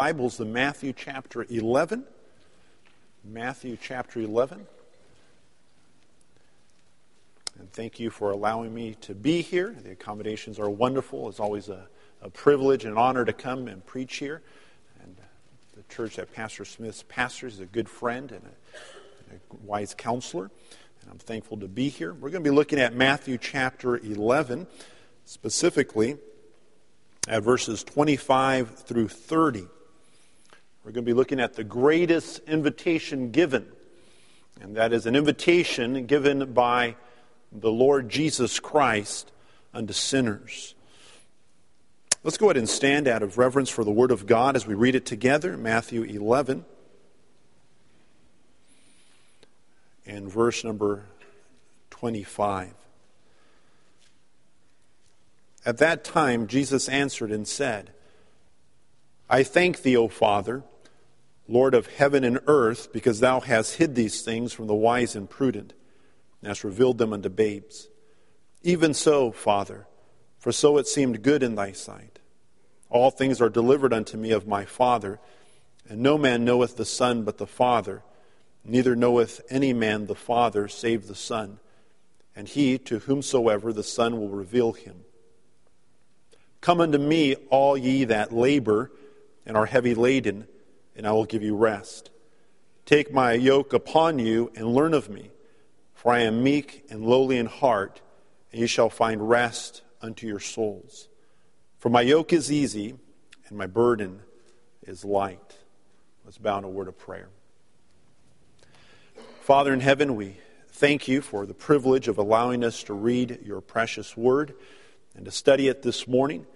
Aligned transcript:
Bibles 0.00 0.36
to 0.36 0.44
Matthew 0.44 0.92
chapter 0.92 1.44
11. 1.50 2.04
Matthew 3.24 3.76
chapter 3.82 4.20
11. 4.20 4.64
And 7.58 7.72
thank 7.72 7.98
you 7.98 8.08
for 8.08 8.30
allowing 8.30 8.72
me 8.72 8.94
to 9.00 9.12
be 9.12 9.42
here. 9.42 9.74
The 9.82 9.90
accommodations 9.90 10.60
are 10.60 10.70
wonderful. 10.70 11.28
It's 11.28 11.40
always 11.40 11.68
a, 11.68 11.88
a 12.22 12.30
privilege 12.30 12.84
and 12.84 12.96
honor 12.96 13.24
to 13.24 13.32
come 13.32 13.66
and 13.66 13.84
preach 13.84 14.18
here. 14.18 14.40
And 15.02 15.16
the 15.76 15.82
church 15.92 16.14
that 16.14 16.32
Pastor 16.32 16.64
Smith 16.64 17.08
pastors 17.08 17.54
is 17.54 17.60
a 17.60 17.66
good 17.66 17.88
friend 17.88 18.30
and 18.30 18.44
a, 18.44 19.34
a 19.34 19.56
wise 19.64 19.94
counselor. 19.98 20.48
And 21.02 21.10
I'm 21.10 21.18
thankful 21.18 21.56
to 21.56 21.66
be 21.66 21.88
here. 21.88 22.14
We're 22.14 22.30
going 22.30 22.44
to 22.44 22.50
be 22.50 22.54
looking 22.54 22.78
at 22.78 22.94
Matthew 22.94 23.36
chapter 23.36 23.96
11, 23.96 24.68
specifically 25.24 26.18
at 27.26 27.42
verses 27.42 27.82
25 27.82 28.76
through 28.76 29.08
30. 29.08 29.66
We're 30.88 30.92
going 30.92 31.04
to 31.04 31.10
be 31.10 31.16
looking 31.16 31.38
at 31.38 31.52
the 31.52 31.64
greatest 31.64 32.38
invitation 32.48 33.30
given, 33.30 33.66
and 34.58 34.74
that 34.78 34.94
is 34.94 35.04
an 35.04 35.16
invitation 35.16 36.06
given 36.06 36.54
by 36.54 36.96
the 37.52 37.70
Lord 37.70 38.08
Jesus 38.08 38.58
Christ 38.58 39.30
unto 39.74 39.92
sinners. 39.92 40.74
Let's 42.24 42.38
go 42.38 42.46
ahead 42.46 42.56
and 42.56 42.66
stand 42.66 43.06
out 43.06 43.22
of 43.22 43.36
reverence 43.36 43.68
for 43.68 43.84
the 43.84 43.90
Word 43.90 44.10
of 44.10 44.24
God 44.24 44.56
as 44.56 44.66
we 44.66 44.72
read 44.72 44.94
it 44.94 45.04
together, 45.04 45.58
Matthew 45.58 46.04
11 46.04 46.64
and 50.06 50.32
verse 50.32 50.64
number 50.64 51.04
25. 51.90 52.72
At 55.66 55.76
that 55.76 56.02
time, 56.02 56.46
Jesus 56.46 56.88
answered 56.88 57.30
and 57.30 57.46
said, 57.46 57.92
I 59.28 59.42
thank 59.42 59.82
thee, 59.82 59.94
O 59.94 60.08
Father 60.08 60.62
Lord 61.48 61.74
of 61.74 61.86
heaven 61.86 62.24
and 62.24 62.40
earth, 62.46 62.92
because 62.92 63.20
thou 63.20 63.40
hast 63.40 63.76
hid 63.76 63.94
these 63.94 64.20
things 64.22 64.52
from 64.52 64.66
the 64.66 64.74
wise 64.74 65.16
and 65.16 65.28
prudent, 65.28 65.72
and 66.40 66.48
hast 66.48 66.62
revealed 66.62 66.98
them 66.98 67.12
unto 67.12 67.30
babes. 67.30 67.88
Even 68.62 68.92
so, 68.92 69.32
Father, 69.32 69.86
for 70.38 70.52
so 70.52 70.76
it 70.76 70.86
seemed 70.86 71.22
good 71.22 71.42
in 71.42 71.54
thy 71.54 71.72
sight. 71.72 72.18
All 72.90 73.10
things 73.10 73.40
are 73.40 73.48
delivered 73.48 73.92
unto 73.92 74.16
me 74.16 74.30
of 74.30 74.46
my 74.46 74.64
Father, 74.66 75.18
and 75.88 76.00
no 76.00 76.18
man 76.18 76.44
knoweth 76.44 76.76
the 76.76 76.84
Son 76.84 77.24
but 77.24 77.38
the 77.38 77.46
Father, 77.46 78.02
neither 78.64 78.94
knoweth 78.94 79.40
any 79.48 79.72
man 79.72 80.06
the 80.06 80.14
Father 80.14 80.68
save 80.68 81.06
the 81.06 81.14
Son, 81.14 81.60
and 82.36 82.48
he 82.48 82.78
to 82.78 83.00
whomsoever 83.00 83.72
the 83.72 83.82
Son 83.82 84.20
will 84.20 84.28
reveal 84.28 84.72
him. 84.72 85.04
Come 86.60 86.80
unto 86.80 86.98
me, 86.98 87.36
all 87.50 87.76
ye 87.76 88.04
that 88.04 88.32
labor 88.32 88.90
and 89.46 89.56
are 89.56 89.66
heavy 89.66 89.94
laden, 89.94 90.46
and 90.98 91.06
I 91.06 91.12
will 91.12 91.24
give 91.24 91.42
you 91.42 91.56
rest. 91.56 92.10
Take 92.84 93.12
my 93.12 93.32
yoke 93.32 93.72
upon 93.72 94.18
you 94.18 94.50
and 94.56 94.74
learn 94.74 94.92
of 94.92 95.08
me, 95.08 95.30
for 95.94 96.12
I 96.12 96.20
am 96.20 96.42
meek 96.42 96.84
and 96.90 97.06
lowly 97.06 97.38
in 97.38 97.46
heart, 97.46 98.02
and 98.52 98.60
you 98.60 98.66
shall 98.66 98.90
find 98.90 99.26
rest 99.26 99.82
unto 100.02 100.26
your 100.26 100.40
souls. 100.40 101.08
For 101.78 101.88
my 101.88 102.02
yoke 102.02 102.32
is 102.32 102.50
easy 102.50 102.96
and 103.48 103.56
my 103.56 103.66
burden 103.66 104.20
is 104.82 105.04
light. 105.04 105.56
Let's 106.24 106.38
bow 106.38 106.58
in 106.58 106.64
a 106.64 106.68
word 106.68 106.88
of 106.88 106.98
prayer. 106.98 107.28
Father 109.40 109.72
in 109.72 109.80
heaven, 109.80 110.16
we 110.16 110.36
thank 110.68 111.08
you 111.08 111.20
for 111.20 111.46
the 111.46 111.54
privilege 111.54 112.08
of 112.08 112.18
allowing 112.18 112.64
us 112.64 112.82
to 112.84 112.92
read 112.92 113.38
your 113.44 113.60
precious 113.60 114.16
word 114.16 114.54
and 115.14 115.24
to 115.24 115.30
study 115.30 115.68
it 115.68 115.82
this 115.82 116.08
morning. 116.08 116.46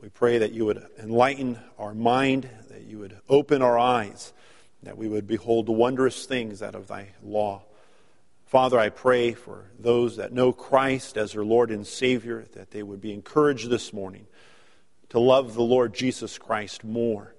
We 0.00 0.08
pray 0.08 0.38
that 0.38 0.52
you 0.52 0.64
would 0.66 0.86
enlighten 0.98 1.58
our 1.78 1.92
mind, 1.92 2.48
that 2.68 2.82
you 2.82 2.98
would 2.98 3.18
open 3.28 3.62
our 3.62 3.78
eyes, 3.78 4.32
that 4.82 4.96
we 4.96 5.08
would 5.08 5.26
behold 5.26 5.68
wondrous 5.68 6.26
things 6.26 6.62
out 6.62 6.74
of 6.74 6.86
thy 6.86 7.08
law. 7.22 7.62
Father, 8.46 8.78
I 8.78 8.88
pray 8.88 9.32
for 9.32 9.70
those 9.78 10.16
that 10.16 10.32
know 10.32 10.52
Christ 10.52 11.18
as 11.18 11.32
their 11.32 11.44
Lord 11.44 11.70
and 11.70 11.86
Savior, 11.86 12.46
that 12.52 12.70
they 12.70 12.82
would 12.82 13.00
be 13.00 13.12
encouraged 13.12 13.68
this 13.68 13.92
morning 13.92 14.26
to 15.10 15.18
love 15.18 15.54
the 15.54 15.62
Lord 15.62 15.94
Jesus 15.94 16.38
Christ 16.38 16.84
more, 16.84 17.34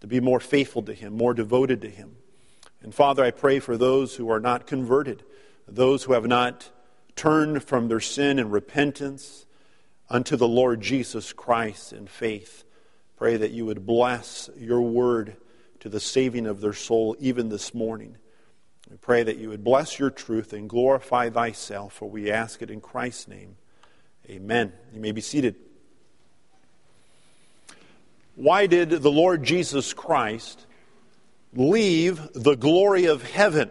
to 0.00 0.06
be 0.06 0.20
more 0.20 0.40
faithful 0.40 0.82
to 0.82 0.92
Him, 0.92 1.14
more 1.14 1.34
devoted 1.34 1.80
to 1.82 1.90
Him. 1.90 2.16
And 2.82 2.94
Father, 2.94 3.24
I 3.24 3.30
pray 3.30 3.60
for 3.60 3.76
those 3.76 4.16
who 4.16 4.30
are 4.30 4.40
not 4.40 4.66
converted, 4.66 5.22
those 5.66 6.04
who 6.04 6.12
have 6.12 6.26
not 6.26 6.70
turned 7.16 7.62
from 7.62 7.88
their 7.88 8.00
sin 8.00 8.38
and 8.38 8.52
repentance 8.52 9.46
unto 10.10 10.36
the 10.36 10.48
Lord 10.48 10.80
Jesus 10.80 11.32
Christ 11.32 11.92
in 11.92 12.06
faith. 12.06 12.64
Pray 13.22 13.36
that 13.36 13.52
you 13.52 13.66
would 13.66 13.86
bless 13.86 14.50
your 14.58 14.80
word 14.80 15.36
to 15.78 15.88
the 15.88 16.00
saving 16.00 16.44
of 16.44 16.60
their 16.60 16.72
soul 16.72 17.14
even 17.20 17.50
this 17.50 17.72
morning. 17.72 18.16
We 18.90 18.96
pray 18.96 19.22
that 19.22 19.36
you 19.36 19.50
would 19.50 19.62
bless 19.62 19.96
your 19.96 20.10
truth 20.10 20.52
and 20.52 20.68
glorify 20.68 21.30
thyself, 21.30 21.92
for 21.92 22.10
we 22.10 22.32
ask 22.32 22.62
it 22.62 22.68
in 22.68 22.80
Christ's 22.80 23.28
name. 23.28 23.54
Amen. 24.28 24.72
You 24.92 25.00
may 25.00 25.12
be 25.12 25.20
seated. 25.20 25.54
Why 28.34 28.66
did 28.66 28.90
the 28.90 29.12
Lord 29.12 29.44
Jesus 29.44 29.92
Christ 29.92 30.66
leave 31.54 32.28
the 32.34 32.56
glory 32.56 33.04
of 33.04 33.22
heaven 33.22 33.70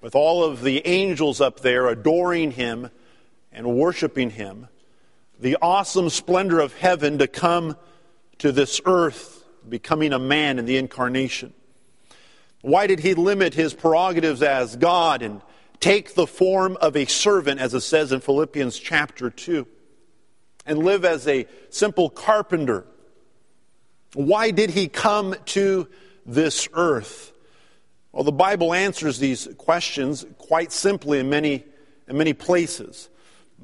with 0.00 0.16
all 0.16 0.42
of 0.42 0.62
the 0.62 0.84
angels 0.84 1.40
up 1.40 1.60
there 1.60 1.86
adoring 1.86 2.50
him 2.50 2.90
and 3.52 3.76
worshiping 3.76 4.30
him? 4.30 4.66
the 5.40 5.56
awesome 5.62 6.10
splendor 6.10 6.60
of 6.60 6.74
heaven 6.74 7.18
to 7.18 7.28
come 7.28 7.76
to 8.38 8.52
this 8.52 8.80
earth, 8.84 9.44
becoming 9.68 10.12
a 10.12 10.18
man 10.18 10.58
in 10.58 10.64
the 10.64 10.76
incarnation? 10.76 11.52
Why 12.62 12.86
did 12.86 13.00
he 13.00 13.14
limit 13.14 13.54
his 13.54 13.74
prerogatives 13.74 14.42
as 14.42 14.76
God 14.76 15.22
and 15.22 15.42
take 15.80 16.14
the 16.14 16.26
form 16.26 16.76
of 16.80 16.96
a 16.96 17.04
servant, 17.06 17.60
as 17.60 17.74
it 17.74 17.80
says 17.80 18.12
in 18.12 18.20
Philippians 18.20 18.78
chapter 18.78 19.30
2, 19.30 19.66
and 20.66 20.80
live 20.80 21.04
as 21.04 21.26
a 21.28 21.46
simple 21.70 22.10
carpenter? 22.10 22.84
Why 24.14 24.50
did 24.50 24.70
he 24.70 24.88
come 24.88 25.34
to 25.46 25.88
this 26.26 26.68
earth? 26.72 27.32
Well, 28.12 28.24
the 28.24 28.32
Bible 28.32 28.72
answers 28.74 29.18
these 29.18 29.48
questions 29.58 30.26
quite 30.38 30.72
simply 30.72 31.20
in 31.20 31.28
many, 31.28 31.64
in 32.08 32.16
many 32.16 32.32
places. 32.32 33.08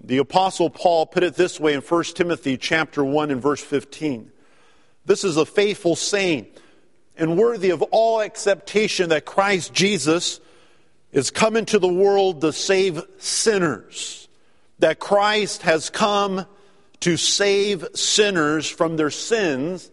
The 0.03 0.19
apostle 0.19 0.71
Paul 0.71 1.06
put 1.06 1.23
it 1.23 1.35
this 1.35 1.59
way 1.59 1.73
in 1.73 1.81
1 1.81 2.05
Timothy 2.15 2.56
chapter 2.56 3.05
1 3.05 3.31
and 3.31 3.41
verse 3.41 3.62
15. 3.62 4.31
This 5.07 5.25
is 5.25 5.37
a 5.37 5.47
faithful 5.47 5.97
saying 5.97 6.47
and 7.17 7.37
worthy 7.37 7.71
of 7.71 7.83
all 7.83 8.21
acceptation 8.21 9.11
that 9.11 9.25
Christ 9.25 9.73
Jesus 9.73 10.41
is 11.13 11.31
come 11.31 11.57
into 11.57 11.79
the 11.79 11.89
world 11.89 12.41
to 12.41 12.53
save 12.53 13.03
sinners. 13.19 14.29
That 14.81 14.99
Christ 14.99 15.63
has 15.63 15.91
come 15.91 16.47
to 17.01 17.17
save 17.17 17.87
sinners 17.95 18.69
from 18.69 18.97
their 18.97 19.11
sins 19.11 19.91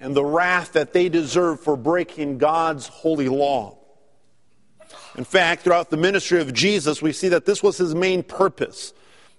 and 0.00 0.14
the 0.14 0.24
wrath 0.24 0.72
that 0.72 0.92
they 0.92 1.08
deserve 1.08 1.60
for 1.60 1.76
breaking 1.76 2.38
God's 2.38 2.88
holy 2.88 3.28
law. 3.28 3.78
In 5.16 5.24
fact, 5.24 5.62
throughout 5.62 5.90
the 5.90 5.96
ministry 5.96 6.40
of 6.40 6.52
Jesus, 6.52 7.00
we 7.00 7.12
see 7.12 7.28
that 7.28 7.46
this 7.46 7.62
was 7.62 7.78
his 7.78 7.94
main 7.94 8.22
purpose 8.22 8.92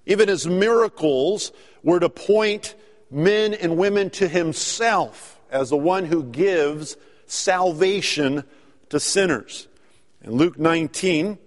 even 0.06 0.28
his 0.28 0.48
miracles 0.48 1.52
were 1.82 2.00
to 2.00 2.10
point 2.10 2.76
men 3.14 3.54
and 3.54 3.78
women 3.78 4.10
to 4.12 4.28
himself 4.28 5.40
as 5.50 5.70
the 5.70 5.78
one 5.78 6.06
who 6.06 6.24
gives 6.24 6.98
salvation 7.28 8.44
to 8.90 9.00
sinners. 9.00 9.68
In 10.22 10.32
Luke 10.32 10.58
19, 10.58 11.38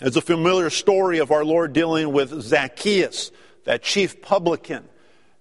there's 0.00 0.16
a 0.16 0.20
familiar 0.20 0.70
story 0.70 1.18
of 1.18 1.30
our 1.30 1.44
Lord 1.44 1.72
dealing 1.72 2.12
with 2.12 2.42
Zacchaeus, 2.42 3.30
that 3.64 3.82
chief 3.82 4.20
publican. 4.20 4.88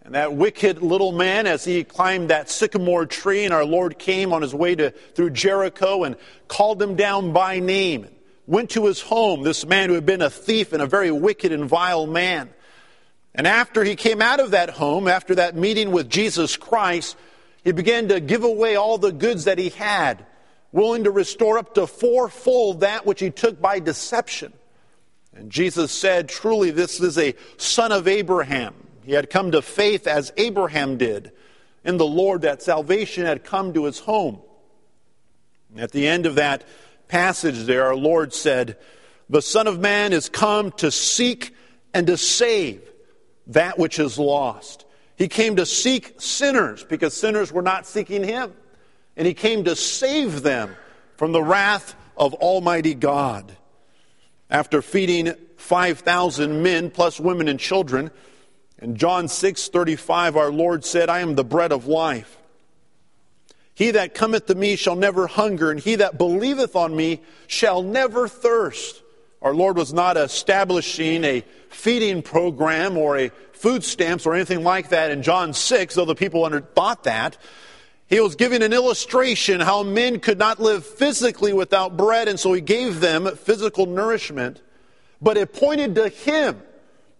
And 0.01 0.13
that 0.13 0.33
wicked 0.33 0.83
little 0.83 1.11
man, 1.11 1.47
as 1.47 1.65
he 1.65 1.83
climbed 1.83 2.29
that 2.29 2.49
sycamore 2.49 3.07
tree, 3.07 3.43
and 3.43 3.53
our 3.53 3.65
Lord 3.65 3.97
came 3.97 4.33
on 4.33 4.43
his 4.43 4.53
way 4.53 4.75
to, 4.75 4.91
through 4.91 5.31
Jericho 5.31 6.03
and 6.03 6.15
called 6.47 6.81
him 6.81 6.95
down 6.95 7.33
by 7.33 7.59
name 7.59 8.07
went 8.47 8.71
to 8.71 8.85
his 8.85 9.01
home, 9.01 9.43
this 9.43 9.65
man 9.65 9.89
who 9.89 9.95
had 9.95 10.05
been 10.05 10.21
a 10.21 10.29
thief 10.29 10.73
and 10.73 10.81
a 10.81 10.87
very 10.87 11.11
wicked 11.11 11.51
and 11.51 11.65
vile 11.65 12.07
man. 12.07 12.49
And 13.35 13.45
after 13.45 13.83
he 13.83 13.97
came 13.97 14.21
out 14.21 14.39
of 14.39 14.51
that 14.51 14.69
home, 14.69 15.09
after 15.09 15.35
that 15.35 15.55
meeting 15.55 15.91
with 15.91 16.09
Jesus 16.09 16.55
Christ, 16.55 17.17
he 17.65 17.73
began 17.73 18.07
to 18.07 18.21
give 18.21 18.45
away 18.45 18.77
all 18.77 18.97
the 18.97 19.11
goods 19.11 19.43
that 19.43 19.57
he 19.57 19.69
had, 19.69 20.25
willing 20.71 21.03
to 21.03 21.11
restore 21.11 21.57
up 21.57 21.75
to 21.75 21.85
fourfold 21.85 22.79
that 22.79 23.05
which 23.05 23.19
he 23.19 23.29
took 23.29 23.61
by 23.61 23.79
deception. 23.79 24.53
And 25.35 25.51
Jesus 25.51 25.91
said, 25.91 26.29
Truly, 26.29 26.71
this 26.71 27.01
is 27.01 27.17
a 27.17 27.35
son 27.57 27.91
of 27.91 28.07
Abraham. 28.07 28.73
He 29.03 29.11
had 29.11 29.29
come 29.29 29.51
to 29.51 29.61
faith 29.61 30.07
as 30.07 30.31
Abraham 30.37 30.97
did 30.97 31.33
in 31.83 31.97
the 31.97 32.05
Lord, 32.05 32.41
that 32.41 32.63
salvation 32.63 33.25
had 33.25 33.43
come 33.43 33.73
to 33.73 33.85
his 33.85 33.99
home. 33.99 34.41
at 35.77 35.91
the 35.91 36.07
end 36.07 36.25
of 36.25 36.35
that 36.35 36.63
passage 37.07 37.65
there, 37.65 37.85
our 37.85 37.95
Lord 37.95 38.33
said, 38.33 38.77
The 39.29 39.41
Son 39.41 39.67
of 39.67 39.79
Man 39.79 40.13
is 40.13 40.27
come 40.27 40.71
to 40.73 40.89
seek 40.89 41.53
and 41.93 42.07
to 42.07 42.17
save 42.17 42.84
that 43.47 43.77
which 43.77 43.99
is 43.99 44.17
lost. 44.17 44.85
He 45.15 45.27
came 45.27 45.55
to 45.55 45.65
seek 45.65 46.19
sinners 46.19 46.83
because 46.83 47.13
sinners 47.13 47.51
were 47.51 47.61
not 47.61 47.85
seeking 47.85 48.23
him. 48.23 48.53
and 49.17 49.25
he 49.25 49.33
came 49.33 49.63
to 49.63 49.75
save 49.77 50.43
them 50.43 50.75
from 51.15 51.31
the 51.31 51.41
wrath 51.41 51.95
of 52.17 52.33
Almighty 52.33 52.93
God. 52.93 53.55
After 54.49 54.81
feeding 54.81 55.33
5,000 55.55 56.61
men 56.61 56.91
plus 56.91 57.17
women 57.19 57.47
and 57.47 57.57
children, 57.57 58.11
in 58.77 58.97
John 58.97 59.27
6:35 59.27 60.35
our 60.35 60.51
Lord 60.51 60.83
said, 60.83 61.09
"I 61.09 61.19
am 61.19 61.35
the 61.35 61.45
bread 61.45 61.71
of 61.71 61.87
life. 61.87 62.37
He 63.73 63.91
that 63.91 64.13
cometh 64.13 64.47
to 64.47 64.55
me 64.55 64.75
shall 64.75 64.95
never 64.95 65.27
hunger, 65.27 65.71
and 65.71 65.79
he 65.79 65.95
that 65.95 66.17
believeth 66.17 66.75
on 66.75 66.95
me 66.95 67.21
shall 67.47 67.81
never 67.81 68.27
thirst." 68.27 69.01
Our 69.41 69.53
Lord 69.53 69.77
was 69.77 69.93
not 69.93 70.17
establishing 70.17 71.23
a 71.23 71.43
feeding 71.69 72.21
program 72.21 72.97
or 72.97 73.17
a 73.17 73.29
food 73.53 73.83
stamps 73.83 74.25
or 74.25 74.33
anything 74.33 74.63
like 74.63 74.89
that 74.89 75.11
in 75.11 75.23
John 75.23 75.53
6, 75.53 75.95
though 75.95 76.05
the 76.05 76.15
people 76.15 76.45
under, 76.45 76.61
thought 76.61 77.03
that. 77.03 77.37
He 78.07 78.19
was 78.19 78.35
giving 78.35 78.61
an 78.61 78.73
illustration 78.73 79.59
how 79.59 79.83
men 79.83 80.19
could 80.19 80.37
not 80.37 80.59
live 80.59 80.85
physically 80.85 81.53
without 81.53 81.97
bread, 81.97 82.27
and 82.27 82.39
so 82.39 82.53
he 82.53 82.61
gave 82.61 82.99
them 82.99 83.35
physical 83.35 83.87
nourishment. 83.87 84.61
But 85.21 85.37
it 85.37 85.53
pointed 85.53 85.95
to 85.95 86.09
him. 86.09 86.61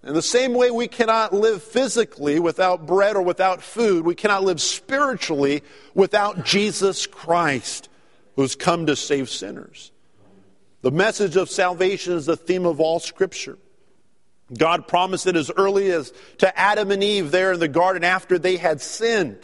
In 0.04 0.14
the 0.14 0.22
same 0.22 0.54
way 0.54 0.70
we 0.70 0.88
cannot 0.88 1.34
live 1.34 1.64
physically 1.64 2.40
without 2.40 2.86
bread 2.86 3.16
or 3.16 3.24
without 3.24 3.64
food, 3.64 4.06
we 4.06 4.14
cannot 4.14 4.44
live 4.44 4.62
spiritually 4.62 5.64
without 5.96 6.46
Jesus 6.46 7.08
Christ, 7.08 7.90
who's 8.36 8.54
come 8.54 8.86
to 8.86 8.96
save 8.96 9.32
sinners. 9.32 9.92
The 10.86 10.92
message 10.92 11.36
of 11.36 11.50
salvation 11.50 12.14
is 12.14 12.28
the 12.28 12.38
theme 12.38 12.68
of 12.68 12.80
all 12.80 13.00
Scripture. 13.00 13.58
God 14.56 14.88
promised 14.88 15.26
it 15.26 15.36
as 15.36 15.50
early 15.50 15.90
as 15.90 16.14
to 16.38 16.60
Adam 16.60 16.92
and 16.92 17.04
Eve 17.04 17.32
there 17.32 17.54
in 17.54 17.60
the 17.60 17.68
garden 17.68 18.04
after 18.04 18.38
they 18.38 18.58
had 18.58 18.82
sinned. 18.82 19.40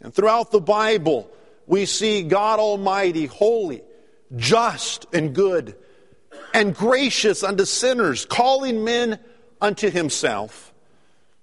And 0.00 0.14
throughout 0.14 0.50
the 0.50 0.62
Bible, 0.62 1.30
we 1.66 1.84
see 1.84 2.22
God 2.22 2.58
Almighty, 2.58 3.26
holy, 3.26 3.82
just, 4.34 5.04
and 5.12 5.34
good, 5.34 5.76
and 6.54 6.74
gracious 6.74 7.44
unto 7.44 7.66
sinners, 7.66 8.24
calling 8.24 8.82
men 8.82 9.18
unto 9.60 9.90
himself. 9.90 10.72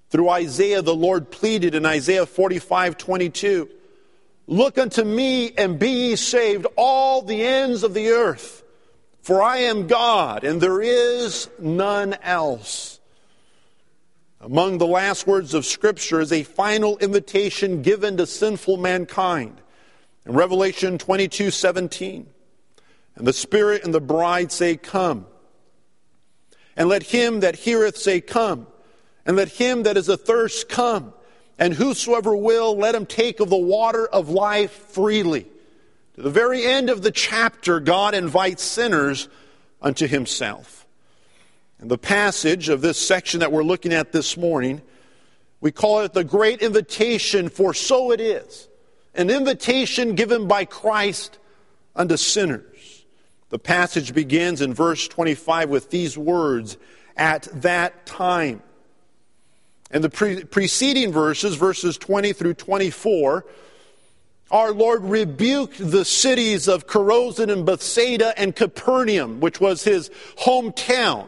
Through 0.10 0.30
Isaiah, 0.30 0.82
the 0.82 0.96
Lord 0.96 1.30
pleaded 1.30 1.76
in 1.76 1.86
Isaiah 1.86 2.26
45 2.26 2.98
22, 2.98 3.70
Look 4.48 4.80
unto 4.80 5.04
me 5.04 5.52
and 5.52 5.78
be 5.78 5.90
ye 5.92 6.16
saved, 6.16 6.66
all 6.76 7.22
the 7.22 7.44
ends 7.44 7.84
of 7.84 7.94
the 7.94 8.08
earth. 8.08 8.64
For 9.28 9.44
I 9.44 9.58
am 9.58 9.88
God, 9.88 10.46
and 10.46 10.62
there 10.62 10.80
is 10.80 11.50
none 11.60 12.14
else. 12.24 13.02
Among 14.40 14.78
the 14.78 14.88
last 14.88 15.28
words 15.28 15.54
of 15.54 15.66
Scripture 15.66 16.22
is 16.22 16.32
a 16.32 16.44
final 16.44 16.98
invitation 17.00 17.82
given 17.82 18.16
to 18.16 18.26
sinful 18.26 18.78
mankind. 18.78 19.60
In 20.26 20.32
Revelation 20.32 20.98
22 20.98 21.52
17, 21.52 22.26
and 23.18 23.28
the 23.28 23.34
Spirit 23.34 23.84
and 23.84 23.94
the 23.94 24.00
bride 24.00 24.50
say, 24.50 24.78
Come. 24.78 25.26
And 26.78 26.88
let 26.88 27.04
him 27.04 27.42
that 27.42 27.58
heareth 27.58 27.98
say, 27.98 28.22
Come. 28.22 28.66
And 29.26 29.36
let 29.36 29.50
him 29.50 29.84
that 29.84 29.98
is 29.98 30.10
athirst 30.10 30.70
come. 30.70 31.14
And 31.60 31.74
whosoever 31.74 32.34
will, 32.34 32.78
let 32.78 32.96
him 32.96 33.06
take 33.06 33.42
of 33.42 33.50
the 33.50 33.58
water 33.58 34.08
of 34.08 34.30
life 34.30 34.72
freely. 34.72 35.48
To 36.18 36.24
the 36.24 36.32
very 36.32 36.66
end 36.66 36.90
of 36.90 37.04
the 37.04 37.12
chapter, 37.12 37.80
God 37.80 38.16
invites 38.16 38.64
sinners 38.64 39.30
unto 39.80 40.08
himself. 40.08 40.88
In 41.80 41.90
the 41.90 41.98
passage 42.00 42.70
of 42.70 42.82
this 42.82 42.98
section 42.98 43.42
that 43.42 43.52
we're 43.52 43.64
looking 43.64 43.94
at 43.94 44.12
this 44.12 44.36
morning, 44.36 44.82
we 45.62 45.72
call 45.72 46.00
it 46.02 46.14
the 46.14 46.24
great 46.24 46.64
invitation, 46.64 47.50
for 47.50 47.72
so 47.72 48.12
it 48.12 48.20
is. 48.20 48.68
An 49.14 49.30
invitation 49.30 50.16
given 50.16 50.48
by 50.48 50.66
Christ 50.66 51.38
unto 51.96 52.18
sinners. 52.18 53.06
The 53.50 53.60
passage 53.60 54.16
begins 54.16 54.60
in 54.60 54.74
verse 54.74 55.08
25 55.08 55.70
with 55.70 55.92
these 55.92 56.18
words, 56.18 56.78
at 57.16 57.44
that 57.62 58.08
time. 58.08 58.64
And 59.92 60.04
the 60.04 60.10
pre- 60.10 60.46
preceding 60.46 61.12
verses, 61.12 61.56
verses 61.56 61.96
20 61.96 62.34
through 62.34 62.56
24, 62.56 63.46
our 64.52 64.72
Lord 64.72 65.04
rebuked 65.04 65.78
the 65.80 66.06
cities 66.06 66.68
of 66.68 66.88
Chorazin 66.88 67.52
and 67.52 67.66
Bethsaida 67.66 68.38
and 68.40 68.56
Capernaum, 68.56 69.40
which 69.40 69.60
was 69.60 69.84
his 69.84 70.10
hometown, 70.40 71.28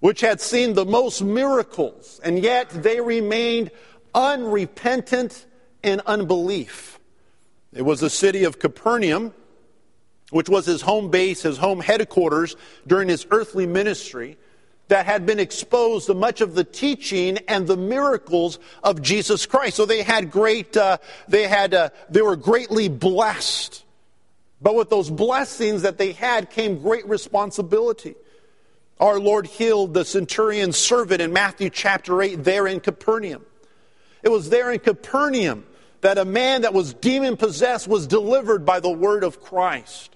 which 0.00 0.20
had 0.20 0.40
seen 0.40 0.74
the 0.74 0.84
most 0.84 1.22
miracles, 1.22 2.20
and 2.24 2.38
yet 2.42 2.70
they 2.70 3.00
remained 3.00 3.70
unrepentant 4.14 5.46
and 5.82 6.00
unbelief. 6.06 6.98
It 7.72 7.82
was 7.82 8.00
the 8.00 8.10
city 8.10 8.44
of 8.44 8.58
Capernaum, 8.58 9.32
which 10.30 10.48
was 10.48 10.66
his 10.66 10.80
home 10.80 11.10
base, 11.10 11.42
his 11.42 11.58
home 11.58 11.80
headquarters 11.80 12.56
during 12.86 13.08
his 13.08 13.26
earthly 13.30 13.66
ministry 13.66 14.36
that 14.88 15.06
had 15.06 15.26
been 15.26 15.38
exposed 15.38 16.06
to 16.06 16.14
much 16.14 16.40
of 16.40 16.54
the 16.54 16.64
teaching 16.64 17.38
and 17.48 17.66
the 17.66 17.76
miracles 17.76 18.58
of 18.82 19.00
Jesus 19.02 19.46
Christ. 19.46 19.76
So 19.76 19.86
they 19.86 20.02
had 20.02 20.30
great, 20.30 20.76
uh, 20.76 20.98
they 21.26 21.48
had, 21.48 21.74
uh, 21.74 21.90
they 22.10 22.22
were 22.22 22.36
greatly 22.36 22.88
blessed. 22.88 23.82
But 24.60 24.74
with 24.74 24.90
those 24.90 25.10
blessings 25.10 25.82
that 25.82 25.98
they 25.98 26.12
had 26.12 26.50
came 26.50 26.80
great 26.80 27.06
responsibility. 27.08 28.14
Our 29.00 29.18
Lord 29.18 29.46
healed 29.46 29.94
the 29.94 30.04
centurion's 30.04 30.76
servant 30.76 31.20
in 31.20 31.32
Matthew 31.32 31.70
chapter 31.70 32.22
8 32.22 32.44
there 32.44 32.66
in 32.66 32.80
Capernaum. 32.80 33.44
It 34.22 34.30
was 34.30 34.50
there 34.50 34.70
in 34.70 34.78
Capernaum 34.80 35.66
that 36.00 36.18
a 36.18 36.24
man 36.24 36.62
that 36.62 36.74
was 36.74 36.94
demon 36.94 37.36
possessed 37.36 37.88
was 37.88 38.06
delivered 38.06 38.64
by 38.64 38.80
the 38.80 38.90
word 38.90 39.24
of 39.24 39.40
Christ. 39.40 40.14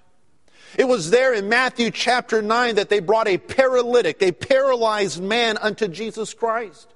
It 0.77 0.87
was 0.87 1.09
there 1.09 1.33
in 1.33 1.49
Matthew 1.49 1.91
chapter 1.91 2.41
9 2.41 2.75
that 2.75 2.89
they 2.89 2.99
brought 2.99 3.27
a 3.27 3.37
paralytic, 3.37 4.21
a 4.21 4.31
paralyzed 4.31 5.21
man 5.21 5.57
unto 5.57 5.87
Jesus 5.87 6.33
Christ. 6.33 6.87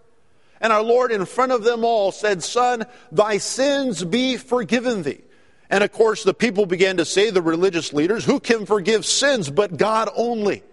And 0.61 0.71
our 0.71 0.83
Lord, 0.83 1.11
in 1.11 1.25
front 1.25 1.51
of 1.51 1.63
them 1.63 1.83
all, 1.83 2.11
said, 2.11 2.43
Son, 2.43 2.85
thy 3.11 3.37
sins 3.37 4.03
be 4.03 4.37
forgiven 4.37 5.03
thee. 5.03 5.21
And 5.69 5.83
of 5.83 5.91
course, 5.91 6.23
the 6.23 6.33
people 6.33 6.65
began 6.65 6.97
to 6.97 7.05
say, 7.05 7.31
the 7.31 7.41
religious 7.41 7.93
leaders, 7.93 8.23
Who 8.23 8.39
can 8.39 8.65
forgive 8.65 9.05
sins 9.05 9.49
but 9.49 9.75
God 9.75 10.09
only? 10.15 10.63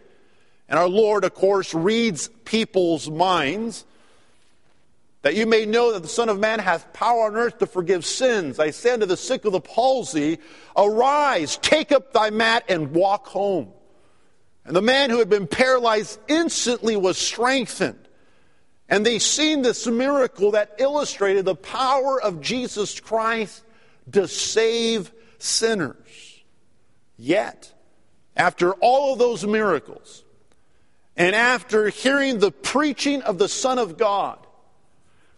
And 0.69 0.79
our 0.79 0.89
Lord, 0.89 1.25
of 1.25 1.35
course, 1.35 1.75
reads 1.75 2.29
people's 2.45 3.11
minds 3.11 3.85
that 5.23 5.35
you 5.35 5.47
may 5.47 5.67
know 5.67 5.93
that 5.93 6.03
the 6.03 6.09
Son 6.09 6.29
of 6.29 6.39
Man 6.39 6.59
hath 6.59 6.93
power 6.93 7.27
on 7.27 7.37
earth 7.37 7.59
to 7.59 7.67
forgive 7.67 8.07
sins. 8.07 8.59
I 8.59 8.71
say 8.71 8.93
unto 8.93 9.07
the 9.07 9.17
sick 9.17 9.45
of 9.45 9.53
the 9.53 9.61
palsy, 9.61 10.39
Arise, 10.77 11.59
take 11.59 11.93
up 11.93 12.13
thy 12.13 12.31
mat, 12.31 12.65
and 12.69 12.93
walk 12.93 13.27
home. 13.27 13.73
And 14.65 14.75
the 14.75 14.83
man 14.83 15.11
who 15.11 15.19
had 15.19 15.29
been 15.29 15.47
paralyzed 15.47 16.19
instantly 16.29 16.97
was 16.97 17.19
strengthened. 17.19 18.09
And 18.89 19.05
they 19.05 19.19
seen 19.19 19.63
this 19.63 19.87
miracle 19.87 20.53
that 20.53 20.77
illustrated 20.79 21.45
the 21.45 21.55
power 21.55 22.21
of 22.21 22.41
Jesus 22.41 22.99
Christ 22.99 23.63
to 24.13 24.27
save 24.27 25.13
sinners. 25.39 26.43
Yet, 27.17 27.73
after 28.37 28.73
all 28.75 29.13
of 29.13 29.19
those 29.19 29.47
miracles, 29.47 30.25
and 31.17 31.37
after 31.37 31.89
hearing 31.89 32.39
the 32.39 32.51
preaching 32.51 33.23
of 33.23 33.39
the 33.39 33.49
Son 33.49 33.79
of 33.79 33.99
God, 33.99 34.39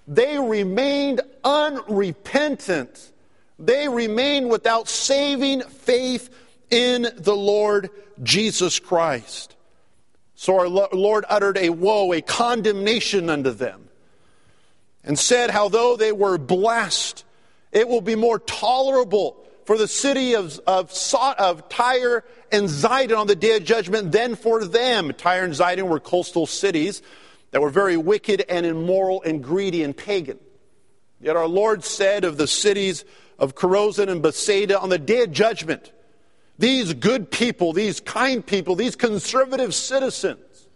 they 0.06 0.38
remained 0.38 1.21
unrepentant. 1.44 3.12
They 3.59 3.88
remained 3.88 4.50
without 4.50 4.88
saving 4.88 5.62
faith 5.62 6.30
in 6.71 7.09
the 7.16 7.37
Lord 7.37 7.90
Jesus 8.23 8.78
Christ. 8.78 9.54
So 10.35 10.59
our 10.59 10.68
Lord 10.68 11.25
uttered 11.28 11.56
a 11.56 11.71
woe, 11.71 12.12
a 12.12 12.21
condemnation 12.21 13.30
unto 13.30 13.50
them, 13.50 13.88
and 15.04 15.16
said, 15.16 15.50
How 15.50 15.68
though 15.68 15.97
they 15.97 16.11
were 16.11 16.38
blessed, 16.38 17.25
it 17.71 17.88
will 17.88 18.00
be 18.00 18.16
more 18.16 18.40
tolerable 18.40 19.37
for 19.66 19.78
the 19.78 19.87
city 19.87 20.35
of, 20.35 20.59
of, 20.66 20.92
of 21.38 21.68
Tyre 21.68 22.25
and 22.50 22.68
Zidon 22.68 23.16
on 23.16 23.26
the 23.28 23.37
day 23.37 23.56
of 23.56 23.64
judgment 23.64 24.11
than 24.11 24.35
for 24.35 24.64
them. 24.64 25.12
Tyre 25.16 25.44
and 25.44 25.54
Zidon 25.54 25.88
were 25.88 26.00
coastal 26.00 26.47
cities 26.47 27.02
that 27.52 27.61
were 27.61 27.71
very 27.71 27.97
wicked 27.97 28.44
and 28.49 28.66
immoral 28.66 29.23
and 29.23 29.42
greedy 29.42 29.85
and 29.85 29.97
pagan. 29.97 30.38
Yet 31.21 31.37
our 31.37 31.47
Lord 31.47 31.85
said 31.85 32.25
of 32.25 32.37
the 32.37 32.49
cities 32.49 33.04
of 33.38 33.54
Chorazin 33.54 34.09
and 34.09 34.21
Bethsaida 34.21 34.78
on 34.80 34.88
the 34.88 34.99
day 34.99 35.23
of 35.23 35.30
judgment, 35.30 35.92
these 36.59 36.94
good 36.94 37.30
people, 37.30 37.73
these 37.73 38.00
kind 38.00 38.44
people, 38.44 38.75
these 38.75 38.97
conservative 38.97 39.75
citizens 39.75 40.66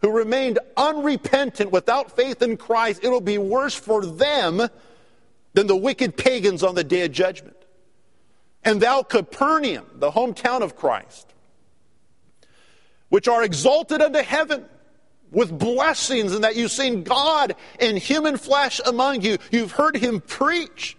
who 0.00 0.10
remained 0.10 0.58
unrepentant 0.76 1.70
without 1.70 2.16
faith 2.16 2.42
in 2.42 2.56
Christ, 2.56 3.04
it'll 3.04 3.20
be 3.20 3.38
worse 3.38 3.74
for 3.74 4.04
them 4.04 4.68
than 5.54 5.66
the 5.66 5.76
wicked 5.76 6.16
pagans 6.16 6.62
on 6.62 6.74
the 6.74 6.84
day 6.84 7.04
of 7.04 7.12
judgment. 7.12 7.56
And 8.64 8.80
thou, 8.80 9.02
Capernaum, 9.02 9.86
the 9.94 10.10
hometown 10.10 10.62
of 10.62 10.76
Christ, 10.76 11.32
which 13.08 13.28
are 13.28 13.42
exalted 13.42 14.00
unto 14.00 14.20
heaven, 14.20 14.64
with 15.32 15.58
blessings 15.58 16.32
and 16.32 16.44
that 16.44 16.56
you've 16.56 16.70
seen 16.70 17.02
God 17.02 17.56
in 17.80 17.96
human 17.96 18.36
flesh 18.36 18.80
among 18.84 19.22
you. 19.22 19.38
You've 19.50 19.72
heard 19.72 19.96
him 19.96 20.20
preach. 20.20 20.96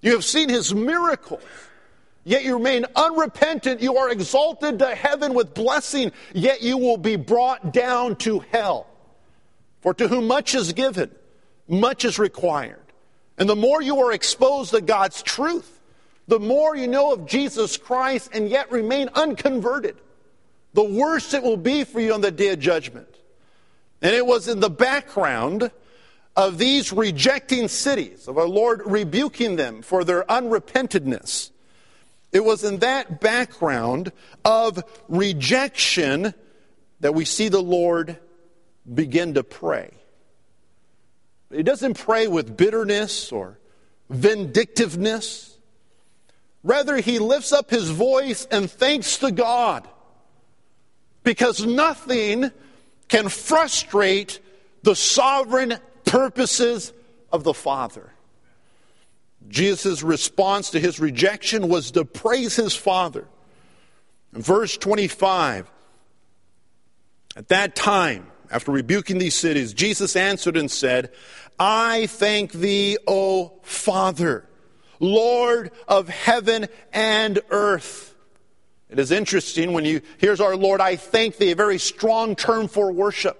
You 0.00 0.12
have 0.12 0.24
seen 0.24 0.48
his 0.48 0.74
miracles. 0.74 1.42
Yet 2.24 2.44
you 2.44 2.54
remain 2.54 2.86
unrepentant. 2.96 3.80
You 3.80 3.96
are 3.98 4.10
exalted 4.10 4.78
to 4.80 4.94
heaven 4.94 5.34
with 5.34 5.54
blessing, 5.54 6.12
yet 6.34 6.62
you 6.62 6.76
will 6.76 6.96
be 6.96 7.16
brought 7.16 7.72
down 7.72 8.16
to 8.16 8.40
hell. 8.50 8.86
For 9.80 9.94
to 9.94 10.08
whom 10.08 10.26
much 10.26 10.54
is 10.54 10.72
given, 10.72 11.10
much 11.68 12.04
is 12.04 12.18
required. 12.18 12.78
And 13.38 13.48
the 13.48 13.56
more 13.56 13.80
you 13.80 13.98
are 14.00 14.12
exposed 14.12 14.72
to 14.72 14.82
God's 14.82 15.22
truth, 15.22 15.80
the 16.28 16.38
more 16.38 16.76
you 16.76 16.86
know 16.86 17.12
of 17.12 17.26
Jesus 17.26 17.76
Christ 17.78 18.30
and 18.34 18.48
yet 18.48 18.70
remain 18.70 19.08
unconverted, 19.14 19.96
the 20.74 20.84
worse 20.84 21.32
it 21.34 21.42
will 21.42 21.56
be 21.56 21.84
for 21.84 22.00
you 22.00 22.12
on 22.12 22.20
the 22.20 22.30
day 22.30 22.48
of 22.48 22.60
judgment. 22.60 23.09
And 24.02 24.14
it 24.14 24.24
was 24.24 24.48
in 24.48 24.60
the 24.60 24.70
background 24.70 25.70
of 26.36 26.58
these 26.58 26.92
rejecting 26.92 27.68
cities, 27.68 28.28
of 28.28 28.38
our 28.38 28.48
Lord 28.48 28.82
rebuking 28.86 29.56
them 29.56 29.82
for 29.82 30.04
their 30.04 30.24
unrepentedness. 30.24 31.50
It 32.32 32.44
was 32.44 32.64
in 32.64 32.78
that 32.78 33.20
background 33.20 34.12
of 34.44 34.82
rejection 35.08 36.32
that 37.00 37.14
we 37.14 37.24
see 37.24 37.48
the 37.48 37.62
Lord 37.62 38.18
begin 38.92 39.34
to 39.34 39.42
pray. 39.42 39.90
He 41.52 41.62
doesn't 41.62 41.94
pray 41.94 42.28
with 42.28 42.56
bitterness 42.56 43.32
or 43.32 43.58
vindictiveness. 44.08 45.58
Rather, 46.62 46.98
he 46.98 47.18
lifts 47.18 47.52
up 47.52 47.70
his 47.70 47.90
voice 47.90 48.46
and 48.50 48.70
thanks 48.70 49.18
to 49.18 49.32
God 49.32 49.88
because 51.24 51.64
nothing 51.64 52.50
can 53.10 53.28
frustrate 53.28 54.40
the 54.82 54.94
sovereign 54.94 55.74
purposes 56.04 56.92
of 57.30 57.44
the 57.44 57.52
Father. 57.52 58.10
Jesus' 59.48 60.02
response 60.02 60.70
to 60.70 60.80
his 60.80 61.00
rejection 61.00 61.68
was 61.68 61.90
to 61.90 62.04
praise 62.04 62.56
his 62.56 62.74
Father. 62.74 63.26
In 64.34 64.42
verse 64.42 64.76
25, 64.76 65.70
at 67.36 67.48
that 67.48 67.74
time, 67.74 68.28
after 68.50 68.70
rebuking 68.70 69.18
these 69.18 69.34
cities, 69.34 69.74
Jesus 69.74 70.14
answered 70.14 70.56
and 70.56 70.70
said, 70.70 71.10
I 71.58 72.06
thank 72.06 72.52
thee, 72.52 72.96
O 73.06 73.58
Father, 73.62 74.46
Lord 75.00 75.72
of 75.88 76.08
heaven 76.08 76.68
and 76.92 77.40
earth. 77.50 78.14
It 78.90 78.98
is 78.98 79.12
interesting 79.12 79.72
when 79.72 79.84
you, 79.84 80.00
here's 80.18 80.40
our 80.40 80.56
Lord, 80.56 80.80
I 80.80 80.96
thank 80.96 81.36
thee, 81.36 81.52
a 81.52 81.56
very 81.56 81.78
strong 81.78 82.34
term 82.34 82.66
for 82.66 82.90
worship. 82.90 83.38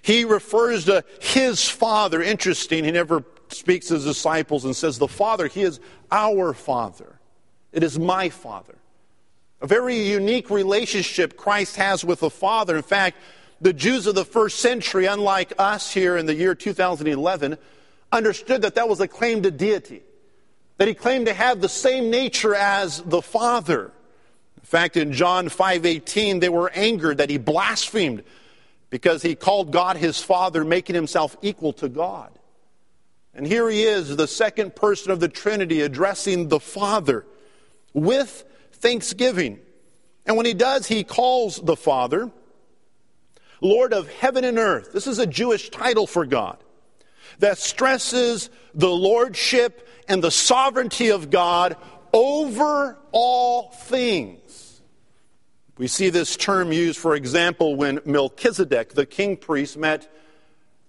He 0.00 0.24
refers 0.24 0.84
to 0.84 1.04
his 1.20 1.68
Father. 1.68 2.22
Interesting, 2.22 2.84
he 2.84 2.92
never 2.92 3.24
speaks 3.48 3.88
to 3.88 3.94
his 3.94 4.04
disciples 4.04 4.64
and 4.64 4.76
says, 4.76 4.98
The 4.98 5.08
Father, 5.08 5.48
he 5.48 5.62
is 5.62 5.80
our 6.12 6.52
Father. 6.52 7.18
It 7.72 7.82
is 7.82 7.98
my 7.98 8.28
Father. 8.28 8.76
A 9.60 9.66
very 9.66 10.08
unique 10.08 10.50
relationship 10.50 11.36
Christ 11.36 11.74
has 11.76 12.04
with 12.04 12.20
the 12.20 12.30
Father. 12.30 12.76
In 12.76 12.82
fact, 12.82 13.18
the 13.60 13.72
Jews 13.72 14.06
of 14.06 14.14
the 14.14 14.24
first 14.24 14.60
century, 14.60 15.06
unlike 15.06 15.52
us 15.58 15.92
here 15.92 16.16
in 16.16 16.26
the 16.26 16.34
year 16.34 16.54
2011, 16.54 17.58
understood 18.12 18.62
that 18.62 18.76
that 18.76 18.88
was 18.88 19.00
a 19.00 19.08
claim 19.08 19.42
to 19.42 19.50
deity, 19.50 20.02
that 20.78 20.86
he 20.86 20.94
claimed 20.94 21.26
to 21.26 21.34
have 21.34 21.60
the 21.60 21.68
same 21.68 22.10
nature 22.10 22.54
as 22.54 23.02
the 23.02 23.22
Father. 23.22 23.92
In 24.66 24.68
fact, 24.68 24.96
in 24.96 25.12
John 25.12 25.48
5:18, 25.48 26.40
they 26.40 26.48
were 26.48 26.70
angered 26.70 27.18
that 27.18 27.30
he 27.30 27.38
blasphemed 27.38 28.24
because 28.90 29.22
he 29.22 29.36
called 29.36 29.70
God 29.70 29.96
his 29.96 30.20
Father, 30.20 30.64
making 30.64 30.96
himself 30.96 31.36
equal 31.40 31.72
to 31.74 31.88
God. 31.88 32.36
And 33.32 33.46
here 33.46 33.70
he 33.70 33.84
is, 33.84 34.16
the 34.16 34.26
second 34.26 34.74
person 34.74 35.12
of 35.12 35.20
the 35.20 35.28
Trinity, 35.28 35.82
addressing 35.82 36.48
the 36.48 36.58
Father 36.58 37.24
with 37.92 38.44
thanksgiving. 38.72 39.60
And 40.26 40.36
when 40.36 40.46
he 40.46 40.54
does, 40.54 40.88
he 40.88 41.04
calls 41.04 41.60
the 41.62 41.76
Father 41.76 42.32
Lord 43.60 43.92
of 43.92 44.10
heaven 44.10 44.42
and 44.42 44.58
earth. 44.58 44.92
This 44.92 45.06
is 45.06 45.20
a 45.20 45.28
Jewish 45.28 45.70
title 45.70 46.08
for 46.08 46.26
God 46.26 46.58
that 47.38 47.58
stresses 47.58 48.50
the 48.74 48.90
lordship 48.90 49.88
and 50.08 50.24
the 50.24 50.32
sovereignty 50.32 51.10
of 51.10 51.30
God 51.30 51.76
over 52.12 52.98
all 53.12 53.70
things. 53.70 54.40
We 55.78 55.88
see 55.88 56.08
this 56.08 56.36
term 56.36 56.72
used, 56.72 56.98
for 56.98 57.14
example, 57.14 57.76
when 57.76 58.00
Melchizedek, 58.04 58.94
the 58.94 59.04
king 59.04 59.36
priest, 59.36 59.76
met 59.76 60.10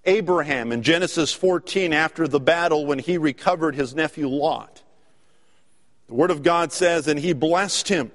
Abraham 0.06 0.72
in 0.72 0.82
Genesis 0.82 1.34
14 1.34 1.92
after 1.92 2.28
the 2.28 2.40
battle 2.40 2.86
when 2.86 3.00
he 3.00 3.18
recovered 3.18 3.76
his 3.76 3.94
nephew 3.94 4.30
Lot. 4.30 4.82
The 6.08 6.14
Word 6.14 6.32
of 6.32 6.42
God 6.42 6.72
says, 6.72 7.08
And 7.08 7.20
he 7.20 7.34
blessed 7.34 7.90
him 7.90 8.12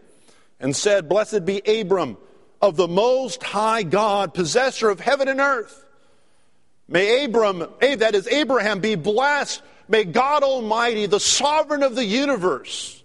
and 0.59 0.75
said, 0.75 1.11
Blessed 1.11 1.45
be 1.45 1.61
Abram 1.67 2.17
of 2.63 2.77
the 2.77 2.89
Most 2.89 3.43
High 3.43 3.83
God, 3.83 4.33
possessor 4.33 4.89
of 4.89 4.99
heaven 4.99 5.29
and 5.29 5.41
earth. 5.41 5.85
May 6.89 7.25
Abram, 7.25 7.67
eh, 7.83 7.97
that 7.97 8.15
is 8.15 8.27
Abraham, 8.29 8.81
be 8.81 8.95
blessed. 8.95 9.63
May 9.89 10.05
God 10.05 10.43
Almighty, 10.43 11.05
the 11.05 11.21
sovereign 11.21 11.83
of 11.83 11.95
the 11.95 12.05
universe, 12.05 13.03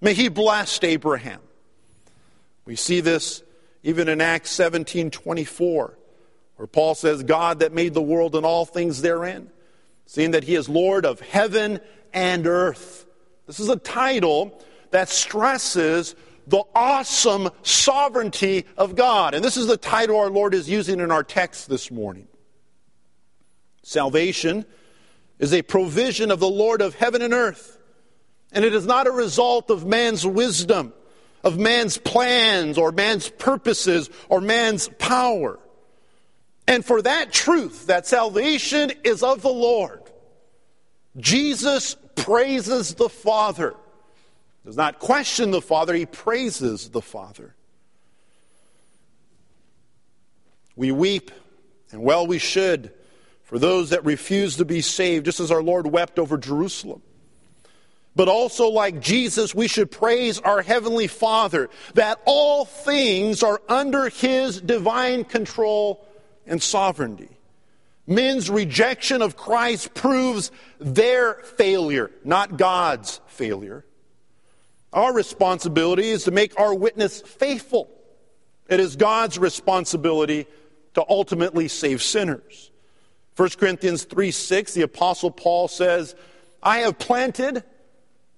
may 0.00 0.14
he 0.14 0.28
bless 0.28 0.82
Abraham. 0.82 1.40
We 2.64 2.76
see 2.76 3.00
this 3.00 3.42
even 3.82 4.08
in 4.08 4.20
Acts 4.20 4.50
17 4.50 5.10
24, 5.10 5.98
where 6.56 6.66
Paul 6.66 6.94
says, 6.94 7.22
God 7.22 7.60
that 7.60 7.72
made 7.72 7.94
the 7.94 8.02
world 8.02 8.34
and 8.34 8.46
all 8.46 8.64
things 8.64 9.02
therein, 9.02 9.50
seeing 10.06 10.32
that 10.32 10.44
he 10.44 10.54
is 10.54 10.68
Lord 10.68 11.04
of 11.04 11.20
heaven 11.20 11.80
and 12.12 12.46
earth. 12.46 13.06
This 13.46 13.60
is 13.60 13.68
a 13.68 13.76
title 13.76 14.58
that 14.90 15.08
stresses 15.08 16.14
the 16.46 16.62
awesome 16.74 17.50
sovereignty 17.62 18.66
of 18.76 18.96
God. 18.96 19.34
And 19.34 19.44
this 19.44 19.56
is 19.56 19.66
the 19.66 19.76
title 19.76 20.18
our 20.18 20.30
Lord 20.30 20.54
is 20.54 20.68
using 20.68 21.00
in 21.00 21.10
our 21.10 21.24
text 21.24 21.68
this 21.68 21.90
morning. 21.90 22.28
Salvation 23.82 24.64
is 25.38 25.52
a 25.52 25.62
provision 25.62 26.30
of 26.30 26.40
the 26.40 26.48
Lord 26.48 26.80
of 26.80 26.94
heaven 26.94 27.22
and 27.22 27.34
earth. 27.34 27.78
And 28.52 28.64
it 28.64 28.74
is 28.74 28.86
not 28.86 29.06
a 29.06 29.10
result 29.10 29.70
of 29.70 29.84
man's 29.84 30.26
wisdom, 30.26 30.92
of 31.44 31.58
man's 31.58 31.98
plans, 31.98 32.76
or 32.78 32.90
man's 32.90 33.28
purposes, 33.28 34.10
or 34.28 34.40
man's 34.40 34.88
power. 34.98 35.58
And 36.66 36.84
for 36.84 37.02
that 37.02 37.32
truth, 37.32 37.86
that 37.86 38.06
salvation 38.06 38.90
is 39.04 39.22
of 39.22 39.42
the 39.42 39.50
Lord, 39.50 40.00
Jesus 41.16 41.94
praises 42.16 42.94
the 42.94 43.08
Father 43.08 43.76
does 44.64 44.76
not 44.76 44.98
question 44.98 45.50
the 45.50 45.60
Father, 45.60 45.94
he 45.94 46.06
praises 46.06 46.88
the 46.88 47.02
Father. 47.02 47.54
We 50.74 50.90
weep, 50.90 51.30
and 51.92 52.02
well 52.02 52.26
we 52.26 52.38
should, 52.38 52.90
for 53.42 53.58
those 53.58 53.90
that 53.90 54.04
refuse 54.04 54.56
to 54.56 54.64
be 54.64 54.80
saved, 54.80 55.26
just 55.26 55.38
as 55.38 55.50
our 55.50 55.62
Lord 55.62 55.86
wept 55.86 56.18
over 56.18 56.38
Jerusalem. 56.38 57.02
But 58.16 58.28
also, 58.28 58.68
like 58.68 59.00
Jesus, 59.00 59.54
we 59.54 59.66
should 59.66 59.90
praise 59.90 60.38
our 60.40 60.62
Heavenly 60.62 61.08
Father 61.08 61.68
that 61.94 62.20
all 62.24 62.64
things 62.64 63.42
are 63.42 63.60
under 63.68 64.08
His 64.08 64.60
divine 64.60 65.24
control 65.24 66.06
and 66.46 66.62
sovereignty. 66.62 67.30
Men's 68.06 68.50
rejection 68.50 69.22
of 69.22 69.36
Christ 69.36 69.94
proves 69.94 70.50
their 70.78 71.34
failure, 71.34 72.10
not 72.22 72.56
God's 72.56 73.20
failure. 73.26 73.84
Our 74.92 75.12
responsibility 75.12 76.10
is 76.10 76.24
to 76.24 76.30
make 76.30 76.58
our 76.60 76.74
witness 76.74 77.20
faithful. 77.20 77.90
It 78.68 78.78
is 78.78 78.94
God's 78.96 79.38
responsibility 79.38 80.46
to 80.94 81.04
ultimately 81.08 81.66
save 81.66 82.02
sinners. 82.02 82.70
1 83.36 83.48
Corinthians 83.58 84.04
3 84.04 84.30
6, 84.30 84.74
the 84.74 84.82
Apostle 84.82 85.30
Paul 85.30 85.66
says, 85.66 86.14
I 86.62 86.78
have 86.78 86.98
planted, 86.98 87.64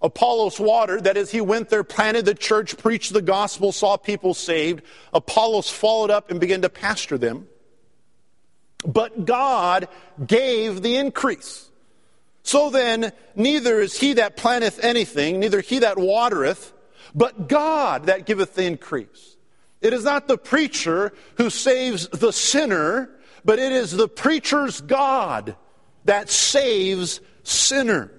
Apollos 0.07 0.59
watered. 0.61 1.05
That 1.05 1.17
is, 1.17 1.31
he 1.31 1.41
went 1.41 1.69
there, 1.69 1.85
planted 1.85 2.25
the 2.25 2.35
church, 2.35 2.79
preached 2.79 3.13
the 3.13 3.21
gospel, 3.21 3.73
saw 3.73 3.97
people 3.97 4.35
saved. 4.35 4.83
Apollos 5.13 5.69
followed 5.69 6.11
up 6.11 6.31
and 6.31 6.41
began 6.41 6.63
to 6.63 6.69
pastor 6.69 7.19
them. 7.19 7.49
But 8.87 9.25
God 9.25 9.89
gave 10.25 10.81
the 10.81 10.97
increase. 10.97 11.69
So 12.45 12.71
then, 12.71 13.13
neither 13.35 13.81
is 13.81 13.99
he 13.99 14.15
that 14.15 14.37
planteth 14.37 14.83
anything, 14.83 15.41
neither 15.41 15.61
he 15.61 15.81
that 15.81 15.99
watereth, 15.99 16.73
but 17.13 17.49
God 17.49 18.07
that 18.07 18.27
giveth 18.27 18.55
the 18.55 18.65
increase. 18.65 19.37
It 19.81 19.93
is 19.93 20.05
not 20.05 20.29
the 20.29 20.39
preacher 20.39 21.13
who 21.37 21.51
saves 21.51 22.07
the 22.09 22.33
sinner, 22.33 23.11
but 23.45 23.59
it 23.59 23.73
is 23.73 23.91
the 23.91 24.09
preacher's 24.09 24.81
God 24.81 25.57
that 26.05 26.31
saves 26.31 27.21
sinners. 27.43 28.16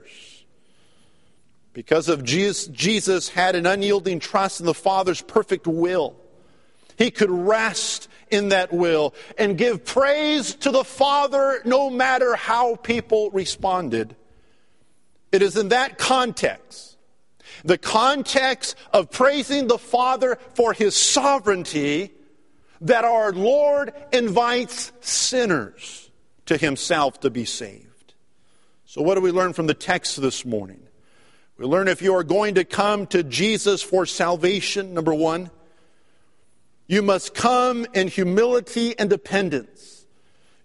Because 1.78 2.10
of 2.10 2.24
Jesus, 2.24 2.66
Jesus 2.70 3.30
had 3.30 3.56
an 3.56 3.68
unyielding 3.68 4.20
trust 4.20 4.60
in 4.60 4.66
the 4.66 4.74
Father's 4.74 5.22
perfect 5.22 5.68
will. 5.68 6.16
He 6.98 7.12
could 7.12 7.30
rest 7.30 8.10
in 8.32 8.50
that 8.50 8.74
will 8.74 9.14
and 9.38 9.60
give 9.60 9.86
praise 9.86 10.56
to 10.56 10.72
the 10.72 10.84
Father 10.84 11.62
no 11.66 11.92
matter 11.92 12.36
how 12.36 12.78
people 12.78 13.30
responded. 13.30 14.16
It 15.32 15.44
is 15.44 15.56
in 15.56 15.70
that 15.70 16.00
context, 16.00 16.98
the 17.64 17.78
context 17.78 18.76
of 18.92 19.12
praising 19.12 19.68
the 19.68 19.78
Father 19.78 20.40
for 20.56 20.74
his 20.74 20.96
sovereignty, 20.96 22.12
that 22.82 23.06
our 23.06 23.32
Lord 23.32 23.94
invites 24.12 24.92
sinners 25.02 26.10
to 26.48 26.58
himself 26.58 27.20
to 27.20 27.30
be 27.30 27.46
saved. 27.46 28.16
So, 28.86 29.04
what 29.04 29.14
do 29.14 29.22
we 29.22 29.30
learn 29.30 29.54
from 29.54 29.68
the 29.68 29.76
text 29.76 30.20
this 30.20 30.44
morning? 30.44 30.87
We 31.58 31.66
learn 31.66 31.88
if 31.88 32.04
you 32.04 32.14
are 32.14 32.24
going 32.24 32.56
to 32.56 32.64
come 32.64 33.08
to 33.08 33.24
Jesus 33.24 33.82
for 33.82 34.06
salvation, 34.06 34.94
number 34.94 35.14
one, 35.14 35.50
you 36.86 37.02
must 37.02 37.34
come 37.34 37.88
in 37.94 38.08
humility 38.08 38.98
and 38.98 39.10
dependence. 39.10 40.06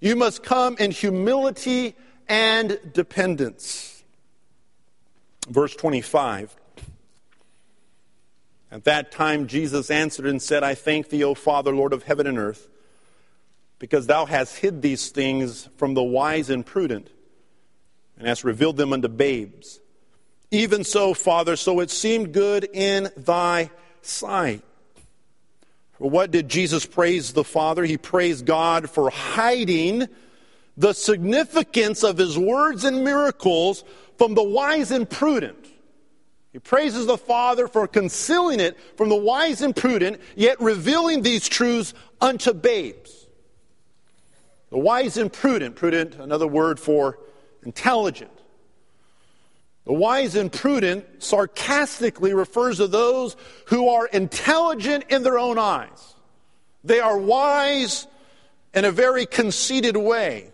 You 0.00 0.16
must 0.16 0.42
come 0.42 0.76
in 0.78 0.90
humility 0.90 1.96
and 2.28 2.78
dependence. 2.92 4.04
Verse 5.48 5.74
25. 5.74 6.54
At 8.70 8.84
that 8.84 9.12
time, 9.12 9.46
Jesus 9.46 9.90
answered 9.90 10.26
and 10.26 10.40
said, 10.40 10.62
I 10.62 10.74
thank 10.74 11.08
thee, 11.08 11.24
O 11.24 11.34
Father, 11.34 11.74
Lord 11.74 11.92
of 11.92 12.04
heaven 12.04 12.26
and 12.26 12.38
earth, 12.38 12.68
because 13.78 14.06
thou 14.06 14.26
hast 14.26 14.58
hid 14.58 14.82
these 14.82 15.10
things 15.10 15.68
from 15.76 15.94
the 15.94 16.02
wise 16.02 16.50
and 16.50 16.64
prudent, 16.64 17.10
and 18.16 18.26
hast 18.26 18.44
revealed 18.44 18.76
them 18.76 18.92
unto 18.92 19.08
babes. 19.08 19.80
Even 20.52 20.84
so, 20.84 21.14
Father, 21.14 21.56
so 21.56 21.80
it 21.80 21.90
seemed 21.90 22.32
good 22.32 22.68
in 22.74 23.08
thy 23.16 23.70
sight. 24.02 24.62
For 25.94 26.10
what 26.10 26.30
did 26.30 26.50
Jesus 26.50 26.84
praise 26.84 27.32
the 27.32 27.42
Father? 27.42 27.84
He 27.84 27.96
praised 27.96 28.44
God 28.44 28.90
for 28.90 29.08
hiding 29.08 30.08
the 30.76 30.92
significance 30.92 32.04
of 32.04 32.18
his 32.18 32.38
words 32.38 32.84
and 32.84 33.02
miracles 33.02 33.82
from 34.18 34.34
the 34.34 34.42
wise 34.42 34.90
and 34.90 35.08
prudent. 35.08 35.56
He 36.52 36.58
praises 36.58 37.06
the 37.06 37.16
Father 37.16 37.66
for 37.66 37.88
concealing 37.88 38.60
it 38.60 38.78
from 38.98 39.08
the 39.08 39.16
wise 39.16 39.62
and 39.62 39.74
prudent, 39.74 40.20
yet 40.36 40.60
revealing 40.60 41.22
these 41.22 41.48
truths 41.48 41.94
unto 42.20 42.52
babes. 42.52 43.26
The 44.68 44.76
wise 44.76 45.16
and 45.16 45.32
prudent, 45.32 45.76
prudent, 45.76 46.16
another 46.16 46.46
word 46.46 46.78
for 46.78 47.18
intelligent. 47.62 48.41
The 49.84 49.92
wise 49.92 50.36
and 50.36 50.52
prudent 50.52 51.22
sarcastically 51.22 52.34
refers 52.34 52.76
to 52.76 52.86
those 52.86 53.36
who 53.66 53.88
are 53.88 54.06
intelligent 54.06 55.04
in 55.08 55.22
their 55.22 55.38
own 55.38 55.58
eyes. 55.58 56.14
They 56.84 57.00
are 57.00 57.18
wise 57.18 58.06
in 58.74 58.84
a 58.84 58.92
very 58.92 59.26
conceited 59.26 59.96
way. 59.96 60.50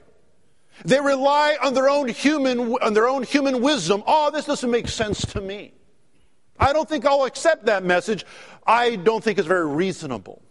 They 0.85 1.01
rely 1.01 1.57
on 1.63 1.75
their 1.75 1.89
own 1.89 2.09
human, 2.09 2.77
on 2.77 2.95
their 2.95 3.09
own 3.09 3.23
human 3.23 3.61
wisdom. 3.61 4.03
Oh, 4.07 4.31
this 4.31 4.47
doesn't 4.47 4.71
make 4.71 4.89
sense 4.89 5.21
to 5.27 5.41
me. 5.41 5.73
I 6.59 6.73
don't 6.73 6.89
think 6.89 7.05
I'll 7.05 7.25
accept 7.25 7.67
that 7.67 7.85
message. 7.85 8.25
I 8.67 8.97
don't 8.97 9.23
think 9.23 9.39
it's 9.39 9.49
very 9.49 9.67
reasonable. 9.67 10.43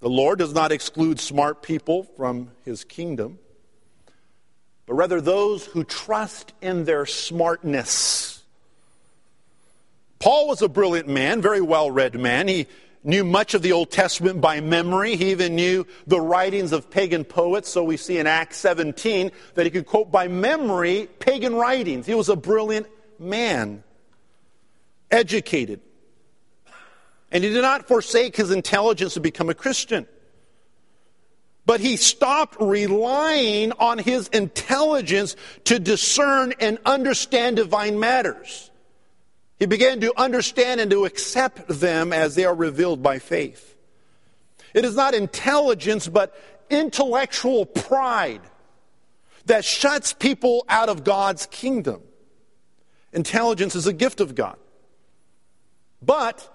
The 0.00 0.08
Lord 0.08 0.38
does 0.38 0.54
not 0.54 0.72
exclude 0.72 1.20
smart 1.20 1.62
people 1.62 2.04
from 2.16 2.50
his 2.64 2.84
kingdom 2.84 3.38
but 4.90 4.96
rather 4.96 5.20
those 5.20 5.66
who 5.66 5.84
trust 5.84 6.52
in 6.60 6.84
their 6.84 7.06
smartness. 7.06 8.42
Paul 10.18 10.48
was 10.48 10.62
a 10.62 10.68
brilliant 10.68 11.06
man, 11.06 11.40
very 11.40 11.60
well 11.60 11.92
read 11.92 12.18
man. 12.18 12.48
He 12.48 12.66
knew 13.04 13.22
much 13.22 13.54
of 13.54 13.62
the 13.62 13.70
Old 13.70 13.92
Testament 13.92 14.40
by 14.40 14.60
memory. 14.60 15.14
He 15.14 15.30
even 15.30 15.54
knew 15.54 15.86
the 16.08 16.20
writings 16.20 16.72
of 16.72 16.90
pagan 16.90 17.24
poets. 17.24 17.68
So 17.68 17.84
we 17.84 17.96
see 17.96 18.18
in 18.18 18.26
Acts 18.26 18.56
17 18.56 19.30
that 19.54 19.64
he 19.64 19.70
could 19.70 19.86
quote 19.86 20.10
by 20.10 20.26
memory 20.26 21.08
pagan 21.20 21.54
writings. 21.54 22.04
He 22.04 22.16
was 22.16 22.28
a 22.28 22.34
brilliant 22.34 22.88
man, 23.16 23.84
educated. 25.08 25.82
And 27.30 27.44
he 27.44 27.50
did 27.50 27.62
not 27.62 27.86
forsake 27.86 28.34
his 28.34 28.50
intelligence 28.50 29.14
to 29.14 29.20
become 29.20 29.50
a 29.50 29.54
Christian 29.54 30.08
but 31.70 31.78
he 31.78 31.96
stopped 31.96 32.56
relying 32.60 33.70
on 33.78 33.96
his 33.96 34.26
intelligence 34.32 35.36
to 35.62 35.78
discern 35.78 36.52
and 36.58 36.80
understand 36.84 37.54
divine 37.54 38.00
matters. 38.00 38.72
He 39.56 39.66
began 39.66 40.00
to 40.00 40.12
understand 40.20 40.80
and 40.80 40.90
to 40.90 41.04
accept 41.04 41.68
them 41.68 42.12
as 42.12 42.34
they 42.34 42.44
are 42.44 42.56
revealed 42.56 43.04
by 43.04 43.20
faith. 43.20 43.76
It 44.74 44.84
is 44.84 44.96
not 44.96 45.14
intelligence, 45.14 46.08
but 46.08 46.34
intellectual 46.70 47.66
pride 47.66 48.42
that 49.46 49.64
shuts 49.64 50.12
people 50.12 50.64
out 50.68 50.88
of 50.88 51.04
God's 51.04 51.46
kingdom. 51.46 52.02
Intelligence 53.12 53.76
is 53.76 53.86
a 53.86 53.92
gift 53.92 54.20
of 54.20 54.34
God. 54.34 54.56
But 56.02 56.52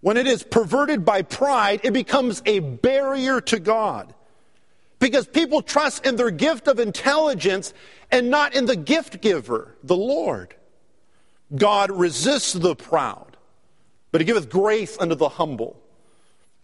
when 0.00 0.16
it 0.16 0.26
is 0.26 0.42
perverted 0.42 1.04
by 1.04 1.22
pride, 1.22 1.80
it 1.82 1.92
becomes 1.92 2.42
a 2.46 2.60
barrier 2.60 3.40
to 3.42 3.58
God. 3.58 4.14
Because 4.98 5.26
people 5.26 5.62
trust 5.62 6.06
in 6.06 6.16
their 6.16 6.30
gift 6.30 6.68
of 6.68 6.78
intelligence 6.78 7.74
and 8.10 8.30
not 8.30 8.54
in 8.54 8.66
the 8.66 8.76
gift 8.76 9.20
giver, 9.20 9.76
the 9.82 9.96
Lord. 9.96 10.54
God 11.54 11.90
resists 11.90 12.52
the 12.52 12.74
proud, 12.74 13.36
but 14.10 14.20
he 14.20 14.24
giveth 14.24 14.48
grace 14.48 14.96
unto 14.98 15.14
the 15.14 15.28
humble. 15.28 15.80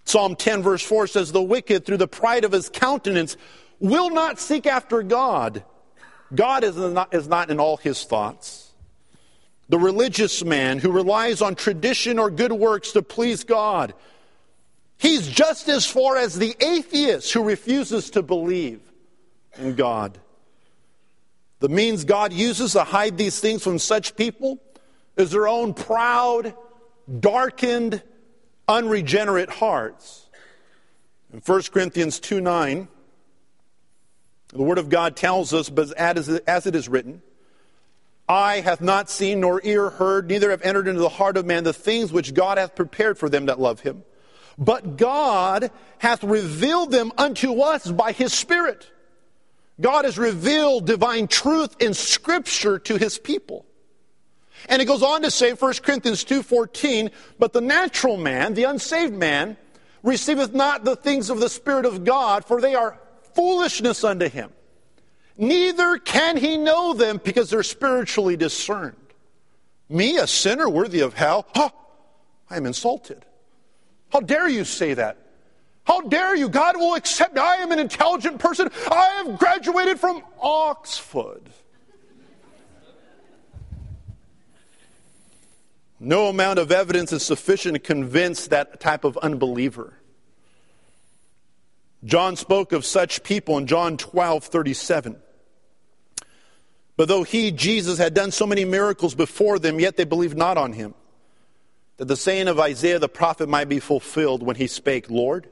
Psalm 0.05 0.35
10, 0.35 0.63
verse 0.63 0.83
4 0.83 1.07
says, 1.07 1.31
The 1.31 1.43
wicked, 1.43 1.85
through 1.85 1.99
the 1.99 2.09
pride 2.09 2.45
of 2.45 2.53
his 2.53 2.69
countenance, 2.69 3.37
will 3.79 4.11
not 4.11 4.41
seek 4.41 4.67
after 4.67 5.03
God. 5.03 5.65
God 6.35 6.65
is 6.65 6.77
not, 6.77 7.15
is 7.15 7.29
not 7.29 7.51
in 7.51 7.61
all 7.61 7.77
his 7.77 8.05
thoughts 8.05 8.62
the 9.69 9.79
religious 9.79 10.45
man 10.45 10.79
who 10.79 10.91
relies 10.91 11.41
on 11.41 11.55
tradition 11.55 12.19
or 12.19 12.31
good 12.31 12.53
works 12.53 12.93
to 12.93 13.03
please 13.03 13.45
God. 13.45 13.95
He's 14.99 15.27
just 15.27 15.69
as 15.69 15.87
far 15.87 16.17
as 16.17 16.39
the 16.39 16.55
atheist 16.61 17.33
who 17.33 17.43
refuses 17.43 18.11
to 18.11 18.23
believe 18.23 18.81
in 19.57 19.75
God. 19.75 20.19
The 21.61 21.69
means 21.69 22.05
God 22.05 22.33
uses 22.33 22.73
to 22.73 22.85
hide 22.85 23.17
these 23.17 23.39
things 23.41 23.63
from 23.63 23.79
such 23.79 24.17
people 24.17 24.59
is 25.17 25.31
their 25.31 25.49
own 25.49 25.75
proud, 25.75 26.55
darkened, 27.21 28.03
unregenerate 28.69 29.51
hearts. 29.51 30.29
In 31.33 31.41
1 31.41 31.63
Corinthians 31.73 32.21
2 32.21 32.41
9, 32.41 32.89
the 34.49 34.63
Word 34.63 34.79
of 34.79 34.89
God 34.89 35.17
tells 35.17 35.55
us, 35.55 35.69
but 35.69 35.93
as 35.93 36.29
it 36.29 36.75
is 36.77 36.89
written, 36.89 37.23
eye 38.33 38.61
hath 38.61 38.81
not 38.81 39.11
seen, 39.11 39.41
nor 39.41 39.61
ear 39.63 39.91
heard, 39.91 40.29
neither 40.29 40.51
have 40.51 40.63
entered 40.63 40.89
into 40.89 41.01
the 41.01 41.09
heart 41.09 41.37
of 41.37 41.47
man 41.47 41.65
the 41.65 41.73
things 41.73 42.13
which 42.13 42.35
God 42.35 42.59
hath 42.59 42.75
prepared 42.75 43.19
for 43.19 43.29
them 43.29 43.47
that 43.47 43.61
love 43.61 43.81
him. 43.81 44.03
But 44.59 44.97
God 44.97 45.71
hath 45.99 46.25
revealed 46.25 46.91
them 46.91 47.13
unto 47.19 47.61
us 47.61 47.91
by 47.91 48.13
his 48.13 48.33
Spirit. 48.33 48.91
God 49.81 50.05
has 50.05 50.19
revealed 50.19 50.87
divine 50.87 51.29
truth 51.29 51.77
in 51.81 51.95
Scripture 51.95 52.79
to 52.81 52.97
his 52.97 53.19
people. 53.19 53.67
And 54.69 54.81
it 54.81 54.85
goes 54.85 55.03
on 55.03 55.23
to 55.23 55.31
say, 55.31 55.53
1 55.53 55.73
Corinthians 55.83 56.25
2.14, 56.25 57.11
But 57.39 57.53
the 57.53 57.61
natural 57.61 58.17
man, 58.17 58.55
the 58.55 58.65
unsaved 58.65 59.15
man, 59.15 59.57
receiveth 60.03 60.55
not 60.55 60.85
the 60.85 60.97
things 60.97 61.31
of 61.31 61.41
the 61.41 61.49
Spirit 61.49 61.85
of 61.85 62.05
God, 62.05 62.45
for 62.45 62.61
they 62.61 62.75
are 62.75 62.99
foolishness 63.35 64.05
unto 64.05 64.29
him 64.29 64.53
neither 65.37 65.99
can 65.99 66.37
he 66.37 66.57
know 66.57 66.95
them 66.95 67.21
because 67.23 67.51
they're 67.51 67.63
spiritually 67.63 68.37
discerned. 68.37 68.97
Me, 69.89 70.17
a 70.17 70.27
sinner 70.27 70.69
worthy 70.69 71.01
of 71.01 71.15
hell, 71.15 71.47
huh, 71.55 71.71
I 72.49 72.57
am 72.57 72.67
insulted. 72.67 73.25
How 74.11 74.21
dare 74.21 74.49
you 74.49 74.65
say 74.65 74.95
that? 74.95 75.19
How 75.85 76.01
dare 76.03 76.37
you? 76.37 76.49
God 76.49 76.77
will 76.77 76.95
accept. 76.95 77.37
I 77.37 77.57
am 77.57 77.73
an 77.73 77.79
intelligent 77.79 78.39
person. 78.39 78.71
I 78.91 79.25
have 79.25 79.39
graduated 79.39 79.99
from 79.99 80.23
Oxford. 80.41 81.49
No 85.99 86.29
amount 86.29 86.59
of 86.59 86.73
evidence 86.73 87.13
is 87.13 87.25
sufficient 87.25 87.75
to 87.75 87.81
convince 87.81 88.49
that 88.49 88.81
type 88.81 89.05
of 89.05 89.17
unbeliever. 89.19 89.95
John 92.05 92.37
spoke 92.37 92.73
of 92.73 92.85
such 92.85 93.23
people 93.23 93.59
in 93.59 93.67
John 93.67 93.97
12 93.97 94.45
37. 94.45 95.17
But 96.97 97.09
though 97.09 97.23
he, 97.23 97.51
Jesus, 97.51 97.99
had 97.99 98.15
done 98.15 98.33
so 98.33 98.47
many 98.47 98.65
miracles 98.65 99.15
before 99.15 99.59
them, 99.59 99.81
yet 99.81 99.97
they 99.97 100.05
believed 100.05 100.37
not 100.37 100.59
on 100.59 100.73
him. 100.73 100.95
That 101.97 102.07
the 102.07 102.17
saying 102.17 102.49
of 102.49 102.61
Isaiah 102.61 102.99
the 102.99 103.09
prophet 103.09 103.49
might 103.49 103.69
be 103.69 103.81
fulfilled 103.81 104.43
when 104.43 104.57
he 104.57 104.67
spake, 104.67 105.11
Lord, 105.11 105.49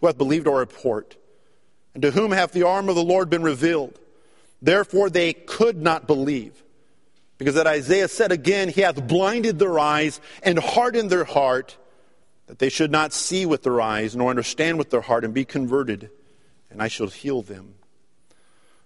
who 0.00 0.06
hath 0.06 0.18
believed 0.18 0.46
our 0.46 0.58
report? 0.58 1.16
And 1.94 2.02
to 2.02 2.10
whom 2.10 2.32
hath 2.32 2.52
the 2.52 2.66
arm 2.66 2.88
of 2.88 2.94
the 2.94 3.04
Lord 3.04 3.30
been 3.30 3.42
revealed? 3.42 3.98
Therefore 4.60 5.10
they 5.10 5.32
could 5.32 5.80
not 5.80 6.06
believe. 6.06 6.62
Because 7.38 7.54
that 7.54 7.66
Isaiah 7.66 8.08
said 8.08 8.32
again, 8.32 8.68
He 8.68 8.82
hath 8.82 9.06
blinded 9.06 9.58
their 9.58 9.78
eyes 9.78 10.20
and 10.42 10.58
hardened 10.58 11.10
their 11.10 11.24
heart 11.24 11.76
that 12.46 12.58
they 12.58 12.68
should 12.68 12.90
not 12.90 13.12
see 13.12 13.46
with 13.46 13.62
their 13.62 13.80
eyes, 13.80 14.14
nor 14.14 14.30
understand 14.30 14.78
with 14.78 14.90
their 14.90 15.00
heart, 15.00 15.24
and 15.24 15.32
be 15.32 15.44
converted, 15.44 16.10
and 16.70 16.82
I 16.82 16.88
shall 16.88 17.08
heal 17.08 17.42
them. 17.42 17.74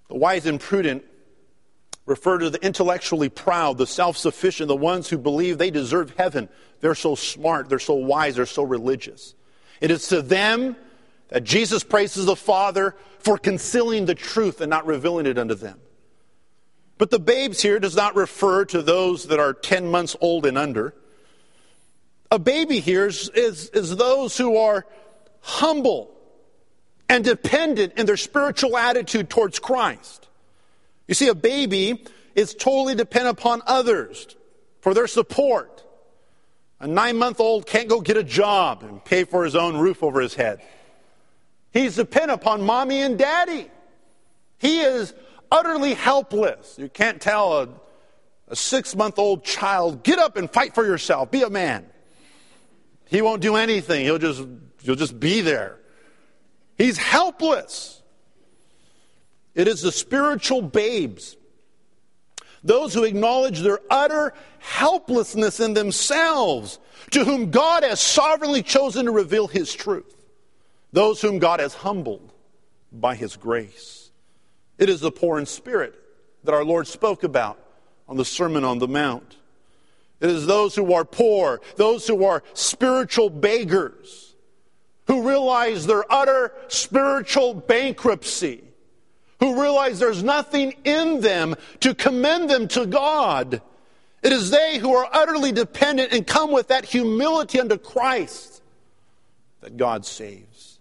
The 0.09 0.17
wise 0.17 0.47
and 0.47 0.61
prudent 0.61 1.05
refer 2.07 2.39
to 2.39 2.51
the 2.51 2.65
intellectually 2.65 3.29
proud, 3.29 3.79
the 3.79 3.87
self 3.87 4.17
sufficient, 4.17 4.69
the 4.69 4.77
ones 4.77 5.09
who 5.09 5.19
believe 5.19 5.59
they 5.59 5.71
deserve 5.71 6.15
heaven. 6.17 6.49
They're 6.81 6.95
so 6.95 7.15
smart, 7.15 7.69
they're 7.69 7.79
so 7.79 7.95
wise, 7.95 8.37
they're 8.37 8.47
so 8.47 8.63
religious. 8.63 9.35
It 9.81 9.91
is 9.91 10.09
to 10.09 10.23
them 10.23 10.77
that 11.29 11.45
Jesus 11.45 11.85
praises 11.85 12.27
the 12.27 12.37
Father 12.37 12.97
for 13.19 13.37
concealing 13.37 14.07
the 14.07 14.15
truth 14.15 14.61
and 14.61 14.71
not 14.71 14.87
revealing 14.87 15.27
it 15.27 15.39
unto 15.39 15.55
them. 15.55 15.79
But 16.97 17.11
the 17.11 17.19
babes 17.19 17.63
here 17.63 17.79
does 17.79 17.95
not 17.95 18.17
refer 18.17 18.65
to 18.67 18.83
those 18.83 19.27
that 19.27 19.39
are 19.39 19.53
10 19.53 19.91
months 19.91 20.17
old 20.21 20.47
and 20.47 20.59
under. 20.59 20.95
A 22.31 22.39
baby 22.39 22.81
here 22.81 23.07
is, 23.07 23.29
is, 23.31 23.71
is 23.71 23.97
those 23.97 24.37
who 24.37 24.57
are 24.59 24.87
humble 25.41 26.15
and 27.09 27.25
dependent 27.25 27.95
in 27.97 28.07
their 28.07 28.19
spiritual 28.19 28.77
attitude 28.77 29.31
towards 29.31 29.59
Christ. 29.59 30.29
You 31.07 31.15
see, 31.15 31.29
a 31.29 31.35
baby 31.35 32.05
is 32.35 32.55
totally 32.55 32.95
dependent 32.95 33.39
upon 33.39 33.63
others 33.67 34.37
for 34.81 34.93
their 34.93 35.07
support. 35.07 35.85
A 36.81 36.87
nine 36.87 37.17
month 37.17 37.41
old 37.41 37.67
can't 37.67 37.89
go 37.89 38.01
get 38.01 38.17
a 38.17 38.23
job 38.23 38.83
and 38.83 39.03
pay 39.05 39.25
for 39.25 39.45
his 39.45 39.57
own 39.57 39.79
roof 39.79 40.03
over 40.03 40.21
his 40.21 40.35
head. 40.35 40.61
He's 41.73 41.97
dependent 41.97 42.41
upon 42.41 42.63
mommy 42.63 43.01
and 43.01 43.19
daddy. 43.19 43.69
He 44.59 44.81
is 44.81 45.15
utterly 45.51 45.95
helpless. 45.95 46.77
You 46.79 46.89
can't 46.89 47.21
tell 47.21 47.63
a, 47.63 47.69
a 48.49 48.57
six 48.57 48.95
month 48.95 49.19
old 49.19 49.45
child, 49.45 50.03
get 50.05 50.19
up 50.19 50.37
and 50.37 50.51
fight 50.51 50.75
for 50.75 50.85
yourself, 50.85 51.31
be 51.31 51.43
a 51.43 51.51
man. 51.51 51.87
He 53.09 53.23
won't 53.23 53.41
do 53.41 53.57
anything, 53.57 54.05
he'll 54.05 54.19
just, 54.19 54.45
he'll 54.83 54.95
just 54.95 55.19
be 55.19 55.41
there. 55.41 55.79
He's 56.77 56.99
helpless. 56.99 58.03
It 59.55 59.67
is 59.67 59.83
the 59.83 59.91
spiritual 59.91 60.63
babes, 60.63 61.37
those 62.63 62.95
who 62.95 63.03
acknowledge 63.03 63.61
their 63.61 63.81
utter 63.91 64.33
helplessness 64.61 65.59
in 65.59 65.75
themselves, 65.75 66.79
to 67.11 67.25
whom 67.25 67.51
God 67.51 67.83
has 67.83 67.99
sovereignly 67.99 68.63
chosen 68.63 69.07
to 69.07 69.11
reveal 69.11 69.49
His 69.49 69.75
truth, 69.75 70.15
those 70.93 71.21
whom 71.21 71.39
God 71.39 71.59
has 71.59 71.75
humbled 71.75 72.33
by 72.93 73.17
His 73.17 73.37
grace. 73.37 74.11
It 74.79 74.89
is 74.89 75.01
the 75.01 75.11
poor 75.11 75.39
in 75.39 75.47
spirit 75.47 75.95
that 76.45 76.55
our 76.55 76.65
Lord 76.65 76.87
spoke 76.87 77.25
about 77.25 77.59
on 78.07 78.17
the 78.17 78.25
Sermon 78.25 78.63
on 78.63 78.79
the 78.79 78.87
Mount. 78.87 79.38
It 80.21 80.31
is 80.31 80.47
those 80.47 80.75
who 80.75 80.93
are 80.93 81.05
poor, 81.05 81.61
those 81.77 82.07
who 82.07 82.25
are 82.25 82.43
spiritual 82.55 83.31
beggars 83.31 84.29
who 85.09 85.27
realize 85.27 85.87
their 85.87 86.05
utter 86.13 86.53
spiritual 86.69 87.55
bankruptcy, 87.55 88.63
who 89.41 89.61
realize 89.61 89.99
there's 89.99 90.23
nothing 90.23 90.75
in 90.85 91.21
them 91.21 91.55
to 91.81 91.95
commend 91.95 92.51
them 92.51 92.69
to 92.69 92.85
God. 92.85 93.63
It 94.23 94.33
is 94.33 94.51
they 94.51 94.79
who 94.79 94.95
are 94.95 95.09
utterly 95.13 95.51
dependent 95.51 96.13
and 96.13 96.27
come 96.27 96.51
with 96.51 96.69
that 96.69 96.85
humility 96.85 97.59
unto 97.59 97.79
Christ 97.79 98.63
that 99.61 99.77
God 99.77 100.05
saves. 100.05 100.79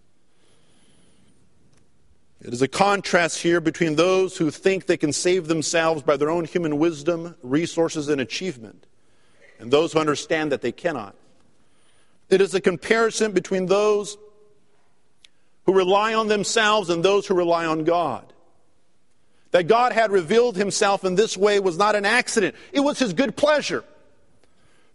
It 2.41 2.53
is 2.53 2.61
a 2.61 2.67
contrast 2.67 3.39
here 3.39 3.61
between 3.61 3.95
those 3.95 4.37
who 4.37 4.51
think 4.51 4.85
they 4.85 4.97
can 4.97 5.13
save 5.13 5.47
themselves 5.47 6.01
by 6.03 6.17
their 6.17 6.29
own 6.29 6.45
human 6.45 6.77
wisdom, 6.79 7.35
resources, 7.41 8.09
and 8.09 8.19
achievement, 8.19 8.86
and 9.59 9.71
those 9.71 9.93
who 9.93 9.99
understand 9.99 10.51
that 10.51 10.61
they 10.61 10.71
cannot. 10.71 11.15
It 12.29 12.41
is 12.41 12.53
a 12.53 12.61
comparison 12.61 13.31
between 13.31 13.67
those 13.67 14.17
who 15.65 15.73
rely 15.73 16.13
on 16.13 16.27
themselves 16.27 16.89
and 16.89 17.03
those 17.03 17.27
who 17.27 17.33
rely 17.33 17.65
on 17.65 17.83
God. 17.83 18.33
That 19.51 19.67
God 19.67 19.93
had 19.93 20.11
revealed 20.11 20.57
himself 20.57 21.03
in 21.03 21.15
this 21.15 21.37
way 21.37 21.59
was 21.59 21.77
not 21.77 21.95
an 21.95 22.05
accident, 22.05 22.55
it 22.71 22.81
was 22.81 22.99
his 22.99 23.13
good 23.13 23.35
pleasure. 23.35 23.83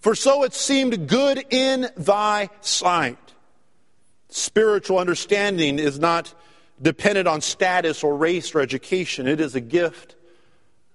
For 0.01 0.14
so 0.14 0.42
it 0.42 0.53
seemed 0.53 1.09
good 1.09 1.44
in 1.51 1.88
thy 1.96 2.51
sight. 2.61 3.18
Spiritual 4.29 4.98
understanding 4.98 5.79
is 5.79 5.98
not 5.98 6.35
dependent 6.81 7.29
on 7.29 7.40
status 7.40 8.03
or 8.03 8.16
race 8.16 8.55
or 8.55 8.61
education, 8.61 9.29
it 9.29 9.40
is 9.40 9.55
a 9.55 9.61
gift 9.61 10.16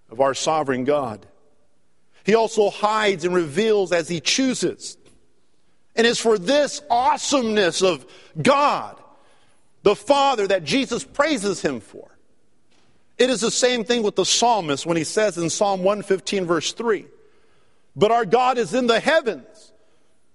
of 0.10 0.20
our 0.20 0.34
sovereign 0.34 0.84
God. 0.84 1.26
He 2.28 2.36
also 2.36 2.70
hides 2.70 3.24
and 3.24 3.34
reveals 3.34 3.94
as 3.94 4.10
he 4.10 4.20
chooses. 4.20 4.98
And 5.96 6.06
it's 6.06 6.20
for 6.20 6.38
this 6.38 6.82
awesomeness 6.90 7.82
of 7.82 8.06
God, 8.40 9.02
the 9.84 9.96
Father, 9.96 10.46
that 10.48 10.66
Jesus 10.66 11.06
praises 11.06 11.62
him 11.62 11.80
for. 11.80 12.06
It 13.18 13.30
is 13.30 13.40
the 13.40 13.50
same 13.50 13.86
thing 13.86 14.04
with 14.04 14.18
the 14.18 14.26
psalmist 14.26 14.86
when 14.86 14.98
he 14.98 15.06
says 15.06 15.38
in 15.38 15.50
Psalm 15.50 15.84
115, 15.84 16.46
verse 16.46 16.74
3 16.74 17.06
But 17.96 18.12
our 18.12 18.26
God 18.26 18.58
is 18.58 18.74
in 18.74 18.88
the 18.88 19.00
heavens, 19.00 19.72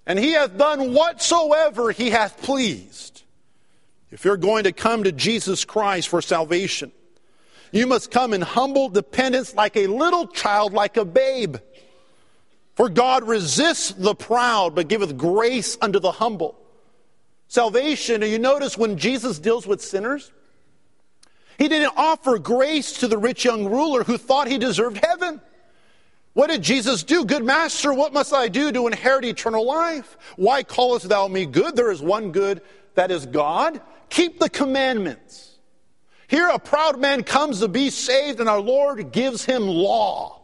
and 0.06 0.18
he 0.18 0.32
hath 0.32 0.56
done 0.56 0.94
whatsoever 0.94 1.92
he 1.92 2.08
hath 2.08 2.42
pleased. 2.42 3.22
If 4.10 4.24
you're 4.24 4.38
going 4.38 4.64
to 4.64 4.72
come 4.72 5.04
to 5.04 5.12
Jesus 5.12 5.66
Christ 5.66 6.08
for 6.08 6.22
salvation, 6.22 6.90
you 7.72 7.86
must 7.86 8.10
come 8.10 8.34
in 8.34 8.42
humble 8.42 8.90
dependence 8.90 9.54
like 9.54 9.76
a 9.76 9.86
little 9.86 10.26
child, 10.26 10.72
like 10.74 10.96
a 10.96 11.04
babe. 11.04 11.56
For 12.74 12.88
God 12.88 13.26
resists 13.26 13.90
the 13.90 14.14
proud, 14.14 14.74
but 14.74 14.88
giveth 14.88 15.16
grace 15.16 15.76
unto 15.80 15.98
the 15.98 16.12
humble. 16.12 16.58
Salvation, 17.48 18.22
and 18.22 18.30
you 18.30 18.38
notice 18.38 18.78
when 18.78 18.96
Jesus 18.96 19.38
deals 19.38 19.66
with 19.66 19.82
sinners, 19.82 20.32
he 21.58 21.68
didn't 21.68 21.92
offer 21.96 22.38
grace 22.38 22.92
to 23.00 23.08
the 23.08 23.18
rich 23.18 23.44
young 23.44 23.66
ruler 23.66 24.04
who 24.04 24.16
thought 24.16 24.48
he 24.48 24.58
deserved 24.58 24.98
heaven. 25.04 25.40
What 26.34 26.48
did 26.48 26.62
Jesus 26.62 27.02
do? 27.02 27.24
Good 27.24 27.44
master, 27.44 27.92
what 27.92 28.12
must 28.12 28.32
I 28.32 28.48
do 28.48 28.72
to 28.72 28.86
inherit 28.86 29.24
eternal 29.24 29.66
life? 29.66 30.16
Why 30.36 30.62
callest 30.62 31.08
thou 31.08 31.28
me 31.28 31.44
good? 31.44 31.76
There 31.76 31.90
is 31.90 32.00
one 32.00 32.32
good, 32.32 32.62
that 32.94 33.10
is 33.10 33.26
God. 33.26 33.80
Keep 34.08 34.38
the 34.40 34.48
commandments. 34.48 35.51
Here, 36.32 36.48
a 36.48 36.58
proud 36.58 36.98
man 36.98 37.24
comes 37.24 37.60
to 37.60 37.68
be 37.68 37.90
saved, 37.90 38.40
and 38.40 38.48
our 38.48 38.58
Lord 38.58 39.12
gives 39.12 39.44
him 39.44 39.68
law. 39.68 40.40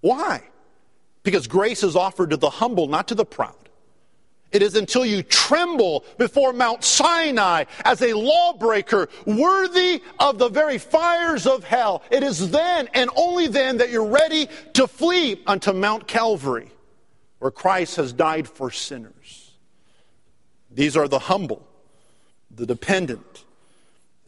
Why? 0.00 0.44
Because 1.24 1.48
grace 1.48 1.82
is 1.82 1.96
offered 1.96 2.30
to 2.30 2.36
the 2.36 2.50
humble, 2.50 2.86
not 2.86 3.08
to 3.08 3.16
the 3.16 3.24
proud. 3.24 3.68
It 4.52 4.62
is 4.62 4.76
until 4.76 5.04
you 5.04 5.24
tremble 5.24 6.04
before 6.18 6.52
Mount 6.52 6.84
Sinai 6.84 7.64
as 7.84 8.00
a 8.00 8.12
lawbreaker 8.12 9.08
worthy 9.26 10.00
of 10.20 10.38
the 10.38 10.48
very 10.48 10.78
fires 10.78 11.48
of 11.48 11.64
hell. 11.64 12.04
It 12.12 12.22
is 12.22 12.52
then 12.52 12.88
and 12.94 13.10
only 13.16 13.48
then 13.48 13.78
that 13.78 13.90
you're 13.90 14.06
ready 14.06 14.46
to 14.74 14.86
flee 14.86 15.42
unto 15.48 15.72
Mount 15.72 16.06
Calvary 16.06 16.70
where 17.40 17.50
Christ 17.50 17.96
has 17.96 18.12
died 18.12 18.46
for 18.46 18.70
sinners. 18.70 19.50
These 20.70 20.96
are 20.96 21.08
the 21.08 21.18
humble, 21.18 21.66
the 22.54 22.66
dependent. 22.66 23.43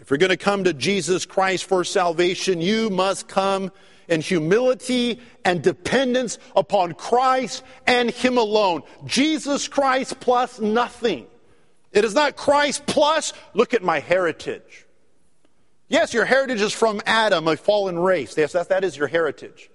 If 0.07 0.11
you're 0.11 0.19
going 0.19 0.31
to 0.31 0.37
come 0.37 0.63
to 0.63 0.73
Jesus 0.73 1.27
Christ 1.27 1.65
for 1.65 1.83
salvation, 1.83 2.61
you 2.61 2.91
must 2.91 3.27
come 3.27 3.73
in 4.07 4.21
humility 4.21 5.19
and 5.45 5.61
dependence 5.61 6.39
upon 6.55 6.95
Christ 6.95 7.65
and 7.89 8.13
Him 8.13 8.39
alone. 8.39 8.83
Jesus 9.05 9.67
Christ 9.67 10.21
plus 10.21 10.61
nothing. 10.61 11.27
It 11.91 12.05
is 12.05 12.15
not 12.15 12.37
Christ 12.37 12.87
plus, 12.87 13.33
look 13.53 13.75
at 13.75 13.83
my 13.83 13.99
heritage. 13.99 14.87
Yes, 15.89 16.15
your 16.15 16.25
heritage 16.25 16.61
is 16.61 16.73
from 16.73 17.01
Adam, 17.05 17.49
a 17.49 17.57
fallen 17.57 17.99
race. 17.99 18.39
Yes, 18.39 18.53
that, 18.53 18.69
that 18.69 18.85
is 18.85 18.97
your 18.97 19.09
heritage. 19.09 19.71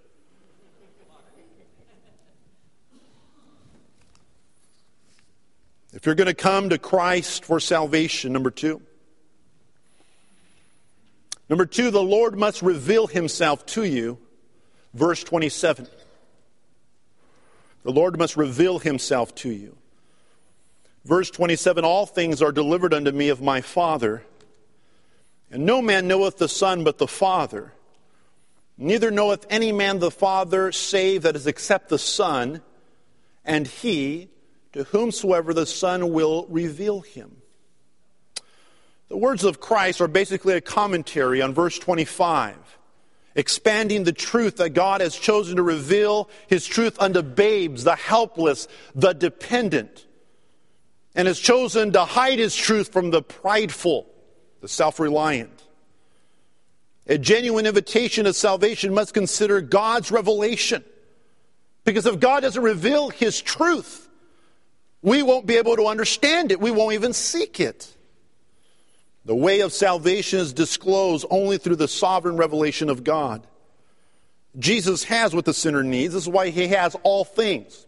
If 5.92 6.06
you're 6.06 6.16
going 6.16 6.28
to 6.28 6.34
come 6.34 6.70
to 6.70 6.78
Christ 6.78 7.44
for 7.44 7.60
salvation, 7.60 8.32
number 8.32 8.50
two, 8.50 8.82
Number 11.52 11.66
two, 11.66 11.92
the 11.92 12.02
Lord 12.02 12.40
must 12.40 12.62
reveal 12.62 13.08
himself 13.08 13.66
to 13.68 13.84
you. 13.84 14.18
Verse 14.94 15.22
27. 15.22 15.86
The 17.84 17.92
Lord 17.92 18.18
must 18.18 18.38
reveal 18.38 18.80
himself 18.80 19.36
to 19.36 19.50
you. 19.50 19.76
Verse 21.04 21.30
27 21.30 21.84
All 21.84 22.06
things 22.06 22.42
are 22.42 22.54
delivered 22.54 22.94
unto 22.94 23.12
me 23.12 23.28
of 23.28 23.42
my 23.42 23.60
Father, 23.60 24.24
and 25.52 25.66
no 25.66 25.82
man 25.82 26.08
knoweth 26.08 26.38
the 26.38 26.48
Son 26.48 26.86
but 26.86 27.00
the 27.00 27.08
Father. 27.08 27.74
Neither 28.78 29.12
knoweth 29.12 29.46
any 29.50 29.74
man 29.74 30.00
the 30.00 30.10
Father 30.10 30.72
save 30.72 31.24
that 31.24 31.36
is 31.36 31.48
except 31.48 31.90
the 31.90 32.00
Son, 32.00 32.62
and 33.44 33.68
he 33.68 34.30
to 34.72 34.86
whomsoever 34.86 35.54
the 35.54 35.66
Son 35.66 36.14
will 36.14 36.48
reveal 36.48 37.02
him. 37.02 37.41
The 39.12 39.18
words 39.18 39.44
of 39.44 39.60
Christ 39.60 40.00
are 40.00 40.08
basically 40.08 40.54
a 40.54 40.62
commentary 40.62 41.42
on 41.42 41.54
verse 41.54 41.78
25, 41.78 42.56
expanding 43.36 44.06
the 44.06 44.14
truth 44.14 44.56
that 44.56 44.70
God 44.70 45.02
has 45.02 45.18
chosen 45.18 45.58
to 45.58 45.64
reveal 45.64 46.30
his 46.48 46.66
truth 46.66 46.96
unto 46.98 47.22
babes, 47.22 47.84
the 47.84 47.98
helpless, 47.98 48.70
the 48.96 49.12
dependent, 49.12 50.08
and 51.14 51.28
has 51.28 51.42
chosen 51.42 51.92
to 51.92 52.06
hide 52.06 52.40
his 52.40 52.56
truth 52.56 52.94
from 52.94 53.12
the 53.12 53.22
prideful, 53.22 54.08
the 54.62 54.70
self 54.70 54.98
reliant. 54.98 55.62
A 57.06 57.18
genuine 57.18 57.66
invitation 57.66 58.24
to 58.24 58.34
salvation 58.34 58.94
must 58.94 59.14
consider 59.14 59.60
God's 59.60 60.10
revelation. 60.10 60.86
Because 61.84 62.06
if 62.06 62.18
God 62.22 62.44
doesn't 62.44 62.64
reveal 62.64 63.10
His 63.10 63.42
truth, 63.42 64.08
we 65.02 65.22
won't 65.22 65.48
be 65.48 65.58
able 65.58 65.76
to 65.76 65.88
understand 65.88 66.54
it. 66.54 66.62
We 66.62 66.72
won't 66.72 66.94
even 66.94 67.12
seek 67.12 67.60
it. 67.60 67.94
The 69.26 69.36
way 69.36 69.60
of 69.60 69.72
salvation 69.72 70.40
is 70.40 70.54
disclosed 70.54 71.26
only 71.30 71.58
through 71.58 71.76
the 71.76 71.88
sovereign 71.88 72.38
revelation 72.38 72.90
of 72.90 73.04
God. 73.04 73.46
Jesus 74.58 75.04
has 75.06 75.34
what 75.34 75.46
the 75.46 75.54
sinner 75.54 75.84
needs. 75.84 76.14
This 76.14 76.24
is 76.24 76.30
why 76.30 76.50
He 76.50 76.70
has 76.70 76.96
all 77.04 77.24
things. 77.24 77.86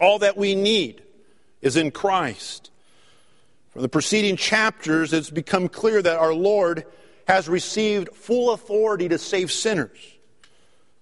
All 0.00 0.18
that 0.18 0.36
we 0.36 0.54
need 0.54 1.02
is 1.60 1.76
in 1.76 1.90
Christ. 1.90 2.70
From 3.70 3.82
the 3.82 3.88
preceding 3.88 4.36
chapters, 4.36 5.12
it's 5.12 5.30
become 5.30 5.68
clear 5.68 6.02
that 6.02 6.18
our 6.18 6.34
Lord 6.34 6.84
has 7.26 7.48
received 7.48 8.14
full 8.14 8.52
authority 8.52 9.08
to 9.08 9.18
save 9.18 9.50
sinners. 9.50 9.98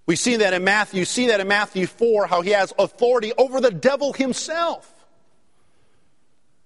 We 0.05 0.15
see 0.15 0.37
that 0.37 0.53
in 0.53 0.63
Matthew, 0.63 1.05
see 1.05 1.27
that 1.27 1.39
in 1.39 1.47
Matthew 1.47 1.87
4, 1.87 2.27
how 2.27 2.41
he 2.41 2.51
has 2.51 2.73
authority 2.77 3.33
over 3.37 3.59
the 3.59 3.71
devil 3.71 4.13
himself. 4.13 4.90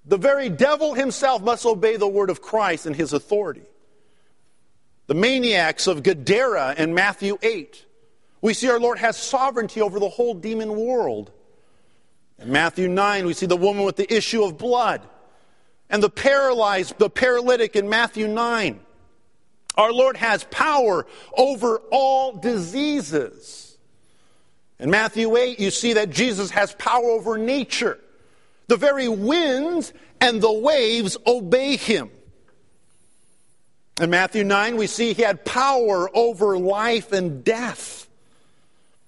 The 0.07 0.17
very 0.17 0.49
devil 0.49 0.93
himself 0.93 1.41
must 1.41 1.65
obey 1.65 1.97
the 1.97 2.07
word 2.07 2.29
of 2.29 2.41
Christ 2.41 2.85
and 2.85 2.95
his 2.95 3.13
authority. 3.13 3.63
The 5.07 5.15
maniacs 5.15 5.87
of 5.87 6.03
Gadara 6.03 6.75
in 6.77 6.93
Matthew 6.93 7.37
8. 7.41 7.85
We 8.41 8.53
see 8.53 8.69
our 8.69 8.79
Lord 8.79 8.99
has 8.99 9.17
sovereignty 9.17 9.81
over 9.81 9.99
the 9.99 10.09
whole 10.09 10.35
demon 10.35 10.75
world. 10.75 11.31
In 12.37 12.51
Matthew 12.51 12.87
9, 12.87 13.25
we 13.25 13.33
see 13.33 13.45
the 13.45 13.57
woman 13.57 13.83
with 13.83 13.95
the 13.95 14.13
issue 14.13 14.43
of 14.43 14.57
blood 14.57 15.01
and 15.89 16.03
the 16.03 16.09
paralyzed, 16.09 16.97
the 16.97 17.09
paralytic 17.09 17.75
in 17.75 17.89
Matthew 17.89 18.27
9. 18.27 18.79
Our 19.75 19.91
Lord 19.91 20.17
has 20.17 20.43
power 20.45 21.05
over 21.37 21.77
all 21.91 22.33
diseases. 22.33 23.77
In 24.79 24.89
Matthew 24.89 25.35
8, 25.35 25.59
you 25.59 25.71
see 25.71 25.93
that 25.93 26.09
Jesus 26.09 26.51
has 26.51 26.73
power 26.75 27.05
over 27.05 27.37
nature. 27.37 27.99
The 28.67 28.77
very 28.77 29.07
winds 29.07 29.93
and 30.19 30.41
the 30.41 30.51
waves 30.51 31.17
obey 31.25 31.77
him. 31.77 32.09
In 34.01 34.09
Matthew 34.09 34.43
9, 34.43 34.75
we 34.77 34.87
see 34.87 35.13
he 35.13 35.21
had 35.21 35.45
power 35.45 36.09
over 36.15 36.57
life 36.57 37.11
and 37.11 37.43
death. 37.43 38.09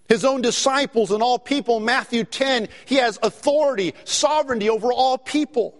His 0.07 0.23
own 0.23 0.41
disciples 0.41 1.11
and 1.11 1.21
all 1.21 1.37
people. 1.37 1.79
Matthew 1.79 2.23
10, 2.23 2.69
he 2.85 2.95
has 2.95 3.19
authority, 3.21 3.93
sovereignty 4.05 4.69
over 4.69 4.93
all 4.93 5.17
people. 5.17 5.75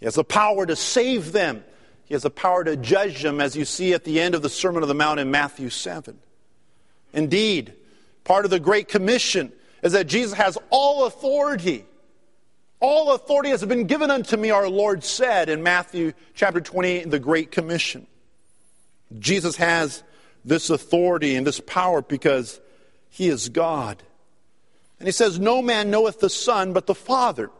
He 0.00 0.06
has 0.06 0.16
the 0.16 0.24
power 0.24 0.66
to 0.66 0.74
save 0.74 1.30
them 1.30 1.62
he 2.06 2.14
has 2.14 2.22
the 2.22 2.30
power 2.30 2.64
to 2.64 2.76
judge 2.76 3.22
them, 3.22 3.40
as 3.40 3.56
you 3.56 3.64
see 3.64 3.94
at 3.94 4.04
the 4.04 4.20
end 4.20 4.34
of 4.34 4.42
the 4.42 4.48
Sermon 4.48 4.82
on 4.82 4.88
the 4.88 4.94
Mount 4.94 5.20
in 5.20 5.30
Matthew 5.30 5.70
7. 5.70 6.18
Indeed, 7.12 7.74
part 8.24 8.44
of 8.44 8.50
the 8.50 8.60
Great 8.60 8.88
Commission 8.88 9.52
is 9.82 9.92
that 9.92 10.06
Jesus 10.06 10.34
has 10.34 10.58
all 10.70 11.06
authority. 11.06 11.86
All 12.84 13.14
authority 13.14 13.48
has 13.48 13.64
been 13.64 13.86
given 13.86 14.10
unto 14.10 14.36
me, 14.36 14.50
our 14.50 14.68
Lord 14.68 15.04
said 15.04 15.48
in 15.48 15.62
Matthew 15.62 16.12
chapter 16.34 16.60
28 16.60 17.10
the 17.10 17.18
Great 17.18 17.50
Commission. 17.50 18.06
Jesus 19.18 19.56
has 19.56 20.02
this 20.44 20.68
authority 20.68 21.34
and 21.34 21.46
this 21.46 21.60
power 21.60 22.02
because 22.02 22.60
he 23.08 23.28
is 23.28 23.48
God. 23.48 24.02
And 24.98 25.08
he 25.08 25.12
says, 25.12 25.38
No 25.38 25.62
man 25.62 25.90
knoweth 25.90 26.20
the 26.20 26.28
Son 26.28 26.74
but 26.74 26.84
the 26.86 26.94
Father 26.94 27.50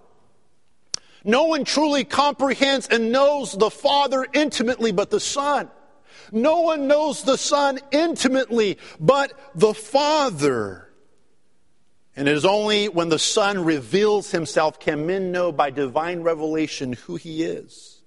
no 1.25 1.45
one 1.45 1.65
truly 1.65 2.05
comprehends 2.05 2.87
and 2.87 3.11
knows 3.11 3.53
the 3.53 3.71
Father 3.71 4.27
intimately 4.35 4.93
but 4.93 5.11
the 5.11 5.21
Son. 5.21 5.71
No 6.31 6.61
one 6.61 6.87
knows 6.87 7.23
the 7.23 7.39
Son 7.39 7.81
intimately 7.91 8.79
but 9.01 9.33
the 9.55 9.73
Father. 9.73 10.84
And 12.17 12.29
it 12.29 12.37
is 12.37 12.45
only 12.45 12.89
when 12.89 13.09
the 13.09 13.19
Son 13.19 13.65
reveals 13.65 14.31
himself 14.31 14.79
can 14.79 15.07
men 15.07 15.33
know 15.33 15.51
by 15.51 15.71
divine 15.71 16.23
revelation 16.23 16.93
who 16.93 17.17
he 17.17 17.43
is. 17.43 18.03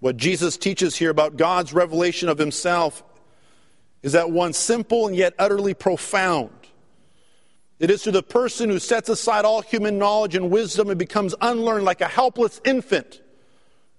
What 0.00 0.16
Jesus 0.16 0.56
teaches 0.56 0.96
here 0.96 1.10
about 1.10 1.36
God's 1.36 1.72
revelation 1.72 2.28
of 2.28 2.38
himself 2.38 3.02
is 4.02 4.12
that 4.12 4.30
one 4.30 4.52
simple 4.52 5.08
and 5.08 5.16
yet 5.16 5.34
utterly 5.38 5.74
profound. 5.74 6.50
It 7.78 7.90
is 7.90 8.02
to 8.02 8.10
the 8.10 8.22
person 8.22 8.68
who 8.68 8.78
sets 8.78 9.08
aside 9.08 9.44
all 9.44 9.62
human 9.62 9.98
knowledge 9.98 10.34
and 10.34 10.50
wisdom 10.50 10.90
and 10.90 10.98
becomes 10.98 11.34
unlearned 11.40 11.84
like 11.84 12.00
a 12.00 12.08
helpless 12.08 12.60
infant. 12.64 13.22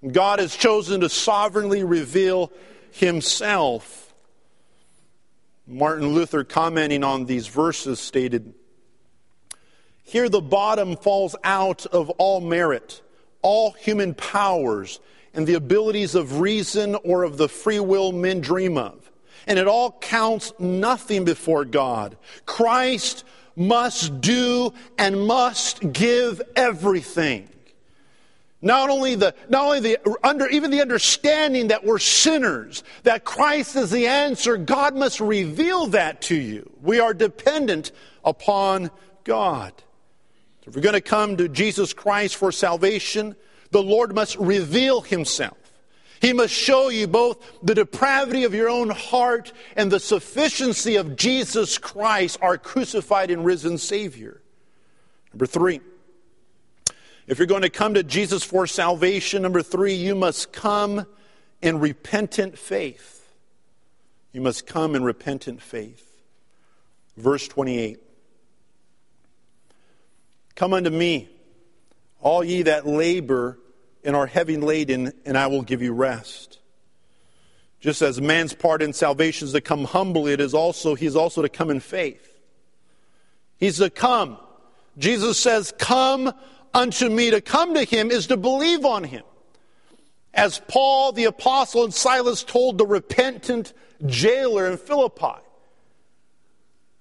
God 0.10 0.40
has 0.40 0.56
chosen 0.56 1.02
to 1.02 1.10
sovereignly 1.10 1.84
reveal 1.84 2.52
himself. 2.92 4.14
Martin 5.68 6.10
Luther, 6.10 6.44
commenting 6.44 7.04
on 7.04 7.26
these 7.26 7.48
verses, 7.48 8.00
stated 8.00 8.54
Here 10.10 10.28
the 10.28 10.42
bottom 10.42 10.98
falls 10.98 11.36
out 11.44 11.86
of 11.86 12.10
all 12.10 12.42
merit, 12.42 13.04
all 13.44 13.74
human 13.74 14.16
powers, 14.16 15.00
and 15.36 15.46
the 15.46 15.54
abilities 15.54 16.16
of 16.16 16.40
reason 16.40 16.96
or 16.96 17.22
of 17.22 17.38
the 17.38 17.48
free 17.48 17.80
will 17.80 18.12
men 18.12 18.42
dream 18.42 18.76
of. 18.76 19.12
And 19.46 19.60
it 19.60 19.68
all 19.68 19.92
counts 19.92 20.52
nothing 20.58 21.26
before 21.26 21.64
God. 21.64 22.18
Christ 22.48 23.24
must 23.56 24.20
do 24.20 24.74
and 24.98 25.28
must 25.28 25.94
give 25.94 26.42
everything. 26.56 27.48
Not 28.64 28.90
only 28.90 29.14
the, 29.14 29.36
not 29.48 29.66
only 29.66 29.80
the, 29.80 30.18
under, 30.24 30.48
even 30.48 30.72
the 30.72 30.82
understanding 30.82 31.68
that 31.68 31.86
we're 31.86 32.00
sinners, 32.00 32.84
that 33.04 33.26
Christ 33.26 33.76
is 33.76 33.92
the 33.92 34.08
answer, 34.08 34.58
God 34.58 34.96
must 34.96 35.20
reveal 35.20 35.86
that 35.88 36.24
to 36.24 36.36
you. 36.36 36.68
We 36.82 37.00
are 37.00 37.14
dependent 37.14 37.92
upon 38.26 38.90
God. 39.24 39.72
If 40.70 40.76
we're 40.76 40.84
going 40.84 40.94
to 40.94 41.02
come 41.02 41.36
to 41.38 41.50
Jesus 41.50 41.94
Christ 41.94 42.36
for 42.36 42.52
salvation, 42.52 43.36
the 43.72 43.82
Lord 43.82 44.14
must 44.14 44.36
reveal 44.36 45.02
himself. 45.02 45.58
He 46.22 46.32
must 46.32 46.54
show 46.54 46.90
you 46.90 47.08
both 47.08 47.44
the 47.64 47.74
depravity 47.74 48.44
of 48.44 48.54
your 48.54 48.70
own 48.70 48.92
heart 48.92 49.52
and 49.76 49.92
the 49.92 50.00
sufficiency 50.00 50.96
of 50.98 51.16
Jesus 51.16 51.80
Christ, 51.80 52.38
our 52.44 52.56
crucified 52.56 53.32
and 53.32 53.44
risen 53.44 53.80
Savior. 53.80 54.44
Number 55.34 55.48
three, 55.48 55.82
if 57.26 57.40
you're 57.40 57.48
going 57.48 57.64
to 57.64 57.72
come 57.72 57.96
to 57.96 58.04
Jesus 58.04 58.44
for 58.44 58.68
salvation, 58.68 59.42
number 59.42 59.64
three, 59.64 59.96
you 59.96 60.14
must 60.14 60.54
come 60.54 61.08
in 61.64 61.80
repentant 61.80 62.60
faith. 62.60 63.28
You 64.34 64.42
must 64.42 64.68
come 64.68 64.94
in 64.94 65.04
repentant 65.04 65.64
faith. 65.64 66.22
Verse 67.18 67.48
28 67.48 68.02
Come 70.60 70.74
unto 70.74 70.90
me, 70.90 71.30
all 72.20 72.44
ye 72.44 72.64
that 72.64 72.86
labor 72.86 73.58
and 74.04 74.14
are 74.14 74.28
heavy 74.28 74.58
laden, 74.58 75.14
and 75.26 75.38
I 75.38 75.48
will 75.48 75.62
give 75.62 75.82
you 75.82 75.94
rest. 75.94 76.60
Just 77.80 78.02
as 78.02 78.20
man's 78.20 78.54
part 78.54 78.82
in 78.82 78.92
salvation 78.92 79.46
is 79.46 79.54
to 79.54 79.62
come 79.62 79.86
humbly, 79.86 80.34
it 80.34 80.42
is 80.42 80.54
also, 80.54 80.96
he 80.96 81.06
is 81.06 81.16
also 81.16 81.42
to 81.42 81.48
come 81.48 81.70
in 81.70 81.80
faith. 81.80 82.42
He's 83.56 83.78
to 83.78 83.90
come. 83.90 84.38
Jesus 84.98 85.40
says, 85.40 85.74
Come 85.78 86.34
unto 86.74 87.08
me. 87.08 87.32
To 87.32 87.40
come 87.40 87.74
to 87.76 87.86
him 87.86 88.12
is 88.12 88.28
to 88.28 88.36
believe 88.36 88.84
on 88.84 89.06
him. 89.06 89.24
As 90.34 90.60
Paul 90.68 91.14
the 91.14 91.24
apostle 91.24 91.86
and 91.86 91.94
Silas 91.94 92.44
told 92.44 92.78
the 92.78 92.86
repentant 92.86 93.72
jailer 94.06 94.70
in 94.70 94.78
Philippi, 94.78 95.40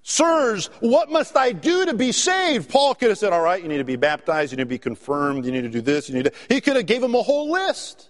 Sirs, 0.09 0.71
what 0.79 1.11
must 1.11 1.37
I 1.37 1.51
do 1.51 1.85
to 1.85 1.93
be 1.93 2.11
saved? 2.11 2.67
Paul 2.67 2.95
could 2.95 3.09
have 3.09 3.19
said, 3.19 3.31
All 3.31 3.43
right, 3.43 3.61
you 3.61 3.69
need 3.69 3.77
to 3.77 3.83
be 3.83 3.95
baptized, 3.95 4.51
you 4.51 4.57
need 4.57 4.63
to 4.63 4.67
be 4.67 4.79
confirmed, 4.79 5.45
you 5.45 5.51
need 5.51 5.61
to 5.61 5.69
do 5.69 5.81
this, 5.81 6.09
you 6.09 6.15
need 6.15 6.25
to. 6.25 6.31
He 6.49 6.61
could 6.61 6.75
have 6.77 6.87
gave 6.87 7.03
him 7.03 7.13
a 7.13 7.21
whole 7.21 7.51
list. 7.51 8.09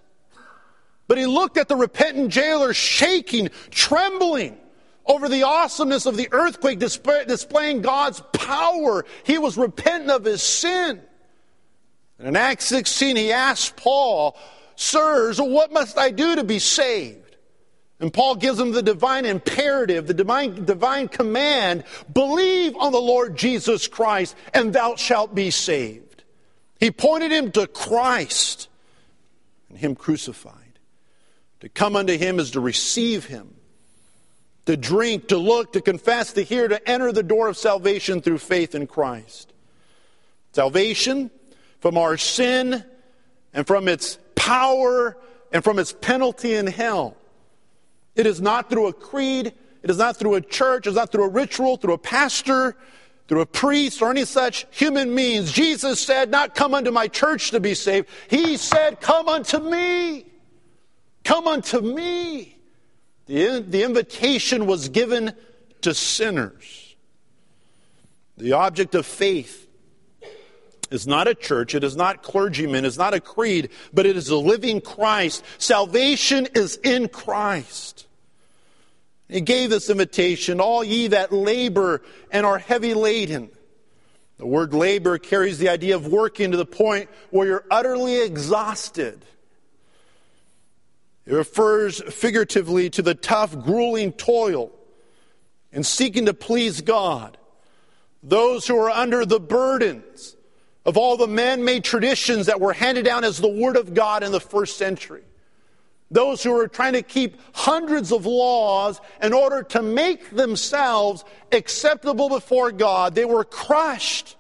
But 1.10 1.18
he 1.18 1.26
looked 1.26 1.58
at 1.58 1.68
the 1.68 1.76
repentant 1.76 2.30
jailer 2.32 2.74
shaking, 2.74 3.50
trembling 3.70 4.58
over 5.06 5.28
the 5.28 5.44
awesomeness 5.44 6.06
of 6.06 6.16
the 6.16 6.30
earthquake, 6.32 6.80
display, 6.80 7.26
displaying 7.26 7.82
God's 7.82 8.24
power. 8.32 9.06
He 9.26 9.38
was 9.38 9.58
repentant 9.58 10.10
of 10.10 10.24
his 10.24 10.42
sin. 10.42 11.02
And 12.18 12.30
in 12.30 12.38
Acts 12.38 12.64
16, 12.64 13.18
he 13.18 13.34
asked 13.34 13.76
Paul, 13.76 14.38
Sirs, 14.78 15.42
what 15.42 15.74
must 15.74 15.98
I 15.98 16.12
do 16.12 16.38
to 16.38 16.46
be 16.46 16.60
saved? 16.60 17.29
And 18.00 18.14
Paul 18.14 18.36
gives 18.36 18.58
them 18.58 18.72
the 18.72 18.82
divine 18.82 19.26
imperative, 19.26 20.08
the 20.08 20.14
divine, 20.14 20.64
divine 20.64 21.10
command 21.10 21.84
believe 22.12 22.76
on 22.78 22.94
the 22.94 23.02
Lord 23.02 23.36
Jesus 23.36 23.88
Christ, 23.88 24.36
and 24.54 24.72
thou 24.72 24.96
shalt 24.96 25.36
be 25.36 25.52
saved. 25.52 26.24
He 26.80 26.92
pointed 26.92 27.32
him 27.32 27.52
to 27.52 27.68
Christ 27.68 28.70
and 29.68 29.78
him 29.78 29.96
crucified. 29.96 30.56
To 31.60 31.68
come 31.68 31.98
unto 31.98 32.18
him 32.18 32.40
is 32.40 32.52
to 32.52 32.62
receive 32.62 33.26
him, 33.26 33.54
to 34.66 34.78
drink, 34.78 35.28
to 35.28 35.38
look, 35.38 35.74
to 35.74 35.82
confess, 35.82 36.32
to 36.34 36.42
hear, 36.42 36.70
to 36.70 36.90
enter 36.90 37.12
the 37.12 37.22
door 37.22 37.50
of 37.50 37.58
salvation 37.58 38.22
through 38.22 38.38
faith 38.38 38.76
in 38.76 38.88
Christ. 38.88 39.52
Salvation 40.54 41.30
from 41.82 41.98
our 41.98 42.16
sin 42.16 42.86
and 43.54 43.68
from 43.68 43.90
its 43.90 44.18
power 44.36 45.18
and 45.52 45.66
from 45.66 45.80
its 45.80 45.92
penalty 45.92 46.54
in 46.54 46.66
hell 46.66 47.18
It 48.20 48.26
is 48.26 48.42
not 48.42 48.70
through 48.70 48.88
a 48.88 48.94
creed. 48.94 49.54
It 49.82 49.90
is 49.90 49.98
not 49.98 50.18
through 50.18 50.36
a 50.36 50.42
church. 50.42 50.86
It 50.86 50.90
is 50.90 50.98
not 50.98 51.10
through 51.10 51.24
a 51.24 51.30
ritual, 51.30 51.78
through 51.78 51.94
a 51.94 51.98
pastor, 51.98 52.76
through 53.30 53.40
a 53.40 53.46
priest, 53.46 54.02
or 54.02 54.12
any 54.12 54.26
such 54.26 54.68
human 54.72 55.16
means. 55.16 55.54
Jesus 55.54 56.02
said, 56.02 56.30
Not 56.30 56.54
come 56.54 56.74
unto 56.74 56.92
my 56.92 57.08
church 57.08 57.52
to 57.52 57.62
be 57.62 57.74
saved. 57.74 58.10
He 58.30 58.58
said, 58.58 59.00
Come 59.00 59.30
unto 59.30 59.60
me. 59.60 60.26
Come 61.24 61.48
unto 61.48 61.80
me. 61.80 62.58
The, 63.28 63.64
the 63.66 63.84
invitation 63.84 64.66
was 64.66 64.90
given 64.90 65.32
to 65.84 65.94
sinners. 65.94 66.98
The 68.36 68.52
object 68.52 68.96
of 68.96 69.06
faith 69.06 69.66
is 70.92 71.08
not 71.08 71.30
a 71.30 71.36
church, 71.36 71.74
it 71.74 71.86
is 71.86 71.96
not 71.96 72.22
clergymen, 72.22 72.84
it's 72.84 72.98
not 72.98 73.14
a 73.14 73.22
creed, 73.22 73.70
but 73.94 74.06
it 74.06 74.18
is 74.18 74.28
a 74.28 74.36
living 74.36 74.82
Christ. 74.82 75.46
Salvation 75.58 76.50
is 76.54 76.76
in 76.84 77.08
Christ. 77.08 78.08
He 79.30 79.42
gave 79.42 79.70
this 79.70 79.90
invitation, 79.90 80.60
all 80.60 80.84
ye 80.84 81.08
that 81.08 81.32
labor 81.32 82.02
and 82.32 82.46
are 82.46 82.58
heavy 82.58 82.96
laden. 82.96 83.50
The 84.38 84.48
word 84.48 84.74
labor 84.74 85.18
carries 85.18 85.60
the 85.60 85.70
idea 85.70 85.96
of 85.96 86.08
working 86.08 86.52
to 86.52 86.58
the 86.58 86.66
point 86.66 87.10
where 87.30 87.48
you're 87.48 87.66
utterly 87.70 88.22
exhausted. 88.24 89.24
It 91.26 91.34
refers 91.34 92.02
figuratively 92.02 92.90
to 92.92 93.04
the 93.04 93.14
tough, 93.14 93.60
grueling 93.60 94.14
toil 94.14 94.72
in 95.72 95.84
seeking 95.84 96.26
to 96.26 96.34
please 96.34 96.82
God. 96.82 97.38
Those 98.24 98.66
who 98.66 98.78
are 98.78 98.90
under 98.90 99.26
the 99.26 99.40
burdens 99.40 100.36
of 100.86 100.98
all 100.98 101.18
the 101.18 101.28
man 101.28 101.64
made 101.64 101.84
traditions 101.84 102.48
that 102.48 102.60
were 102.60 102.74
handed 102.74 103.06
down 103.06 103.24
as 103.24 103.38
the 103.38 103.48
Word 103.48 103.78
of 103.78 103.94
God 103.94 104.24
in 104.24 104.32
the 104.32 104.40
first 104.40 104.78
century. 104.78 105.22
Those 106.12 106.42
who 106.42 106.52
were 106.52 106.68
trying 106.68 106.94
to 106.94 107.04
keep 107.04 107.40
hundreds 107.54 108.12
of 108.12 108.26
laws 108.26 109.00
in 109.22 109.32
order 109.32 109.62
to 109.64 109.82
make 109.82 110.32
themselves 110.32 111.24
acceptable 111.52 112.30
before 112.30 112.72
God, 112.72 113.14
they 113.14 113.26
were 113.26 113.44
crushed 113.44 114.36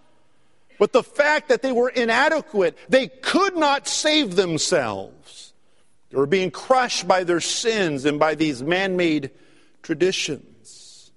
with 0.79 0.93
the 0.93 1.03
fact 1.03 1.49
that 1.49 1.61
they 1.61 1.71
were 1.71 1.89
inadequate. 1.89 2.77
They 2.87 3.07
could 3.07 3.55
not 3.55 3.87
save 3.87 4.35
themselves. 4.35 5.53
They 6.09 6.17
were 6.17 6.25
being 6.25 6.49
crushed 6.49 7.07
by 7.07 7.23
their 7.23 7.41
sins 7.41 8.05
and 8.05 8.17
by 8.17 8.33
these 8.33 8.63
man 8.63 8.97
made 8.97 9.29
traditions. 9.83 11.11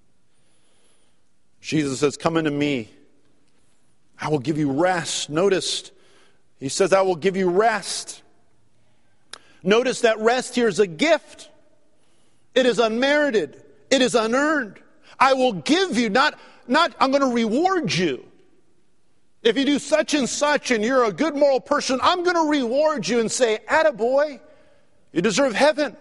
Jesus 1.63 2.01
says, 2.01 2.19
Come 2.19 2.37
unto 2.37 2.51
me. 2.51 2.91
I 4.21 4.29
will 4.29 4.39
give 4.39 4.59
you 4.59 4.71
rest. 4.71 5.31
Notice, 5.31 5.91
he 6.61 6.69
says, 6.69 6.93
I 6.93 7.01
will 7.01 7.17
give 7.17 7.37
you 7.37 7.49
rest. 7.49 8.23
Notice 9.63 10.01
that 10.01 10.19
rest 10.19 10.55
here 10.55 10.69
is 10.69 10.81
a 10.81 10.87
gift. 10.87 11.51
It 12.55 12.67
is 12.67 12.79
unmerited. 12.79 13.63
It 13.91 14.03
is 14.03 14.15
unearned. 14.15 14.79
I 15.19 15.35
will 15.35 15.53
give 15.53 15.97
you, 15.97 16.11
not, 16.11 16.39
not 16.67 16.95
I'm 16.99 17.11
going 17.11 17.23
to 17.23 17.35
reward 17.35 17.95
you. 17.95 18.27
If 19.43 19.57
you 19.57 19.65
do 19.65 19.79
such 19.79 20.15
and 20.15 20.29
such 20.29 20.71
and 20.71 20.85
you're 20.85 21.05
a 21.05 21.13
good 21.13 21.35
moral 21.35 21.61
person, 21.61 22.01
I'm 22.03 22.23
going 22.23 22.37
to 22.37 22.49
reward 22.49 23.07
you 23.07 23.21
and 23.21 23.31
say, 23.31 23.59
attaboy, 23.69 24.41
you 25.13 25.23
deserve 25.23 25.55
heaven. 25.55 25.97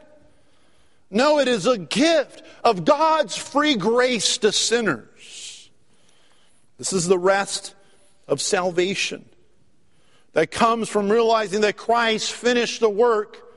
No, 1.10 1.40
it 1.40 1.48
is 1.48 1.68
a 1.68 1.78
gift 1.78 2.44
of 2.64 2.86
God's 2.86 3.36
free 3.36 3.76
grace 3.76 4.38
to 4.40 4.52
sinners. 4.52 5.70
This 6.78 6.94
is 6.94 7.08
the 7.08 7.20
rest 7.20 7.76
of 8.28 8.42
salvation 8.42 9.26
that 10.34 10.52
comes 10.52 10.88
from 10.88 11.12
realizing 11.12 11.62
that 11.62 11.76
Christ 11.76 12.32
finished 12.32 12.80
the 12.80 12.90
work 12.90 13.51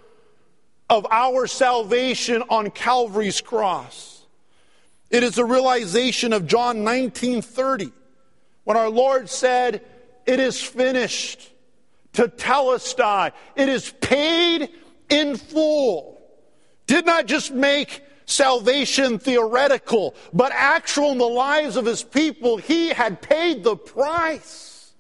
of 0.89 1.07
our 1.11 1.47
salvation 1.47 2.43
on 2.49 2.71
Calvary's 2.71 3.41
cross. 3.41 4.27
It 5.11 5.23
is 5.23 5.39
a 5.39 5.45
realization 5.45 6.33
of 6.33 6.47
John 6.47 6.85
19:30 6.85 7.93
when 8.65 8.77
our 8.77 8.91
Lord 8.91 9.31
said, 9.31 9.85
"It 10.27 10.41
is 10.41 10.61
finished." 10.61 11.51
Tetelestai, 12.13 13.33
it 13.57 13.69
is 13.69 13.93
paid 14.01 14.71
in 15.09 15.37
full. 15.37 16.21
Did 16.87 17.07
not 17.07 17.27
just 17.27 17.51
make 17.51 18.03
salvation 18.27 19.19
theoretical, 19.19 20.15
but 20.33 20.53
actual 20.53 21.13
in 21.13 21.19
the 21.19 21.29
lives 21.29 21.77
of 21.77 21.87
his 21.87 22.03
people. 22.03 22.57
He 22.57 22.89
had 22.89 23.21
paid 23.21 23.65
the 23.65 23.77
price 23.77 24.93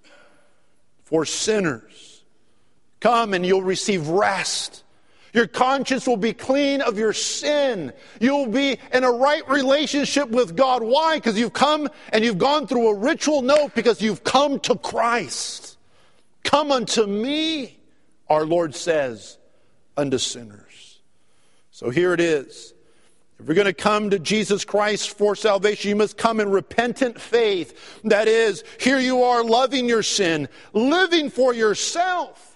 for 1.05 1.25
sinners. 1.25 2.23
Come 3.01 3.35
and 3.35 3.45
you'll 3.45 3.63
receive 3.63 4.09
rest 4.09 4.84
your 5.35 5.49
conscience 5.49 6.07
will 6.07 6.17
be 6.17 6.33
clean 6.33 6.81
of 6.81 6.97
your 6.97 7.13
sin. 7.13 7.93
You'll 8.21 8.47
be 8.47 8.79
in 8.93 9.03
a 9.03 9.11
right 9.11 9.47
relationship 9.49 10.29
with 10.31 10.55
God. 10.55 10.83
Why? 10.83 11.17
Because 11.17 11.37
you've 11.37 11.53
come 11.53 11.89
and 12.13 12.25
you've 12.25 12.39
gone 12.39 12.69
through 12.69 12.89
a 12.89 12.95
ritual 12.95 13.43
note 13.43 13.75
because 13.75 14.01
you've 14.01 14.23
come 14.23 14.61
to 14.61 14.77
Christ. 14.77 15.77
Come 16.45 16.71
unto 16.71 17.05
me, 17.05 17.77
our 18.29 18.47
Lord 18.47 18.77
says, 18.77 19.39
unto 19.97 20.19
sinners. 20.19 21.01
So 21.73 21.91
here 21.91 22.15
it 22.15 22.21
is. 22.21 22.73
If 23.41 23.47
you're 23.47 23.57
going 23.57 23.67
to 23.67 23.73
come 23.73 24.11
to 24.11 24.21
Jesus 24.21 24.65
Christ 24.65 25.19
for 25.19 25.35
salvation, 25.35 25.89
you 25.89 25.97
must 25.97 26.17
come 26.17 26.39
in 26.39 26.49
repentant 26.49 27.21
faith. 27.21 28.01
That 28.05 28.29
is, 28.29 28.63
here 28.79 29.01
you 29.01 29.25
are 29.25 29.43
loving 29.43 29.89
your 29.89 30.05
sin, 30.05 30.49
living 30.73 31.29
for 31.29 31.53
yourself 31.53 32.54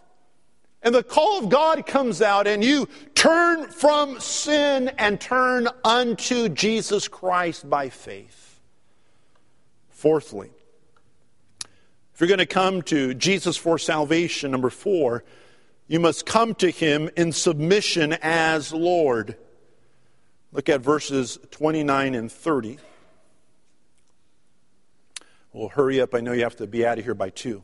and 0.89 0.95
the 0.95 1.03
call 1.03 1.39
of 1.39 1.51
God 1.51 1.87
comes 1.87 2.23
out, 2.23 2.47
and 2.47 2.65
you 2.65 2.89
turn 3.15 3.69
from 3.69 4.19
sin 4.21 4.91
and 4.97 5.21
turn 5.21 5.69
unto 5.85 6.49
Jesus 6.49 7.09
Christ 7.09 7.69
by 7.69 7.91
faith. 7.91 8.59
Fourthly, 9.91 10.51
if 12.15 12.21
you're 12.21 12.29
going 12.29 12.39
to 12.39 12.47
come 12.47 12.81
to 12.85 13.13
Jesus 13.13 13.59
for 13.59 13.77
salvation, 13.77 14.51
number 14.51 14.71
four, 14.71 15.25
you 15.89 16.01
must 16.01 16.25
come 16.25 16.55
to 16.55 16.71
him 16.71 17.11
in 17.19 17.33
submission 17.33 18.15
as 18.23 18.73
Lord. 18.73 19.37
Look 20.53 20.71
at 20.71 20.81
verses 20.81 21.39
29 21.51 22.15
and 22.15 22.33
30. 22.33 22.79
Well, 25.53 25.69
hurry 25.69 26.01
up. 26.01 26.15
I 26.15 26.21
know 26.21 26.33
you 26.33 26.45
have 26.45 26.57
to 26.57 26.67
be 26.67 26.87
out 26.87 26.99
of 26.99 27.05
here 27.05 27.13
by 27.13 27.29
2. 27.29 27.63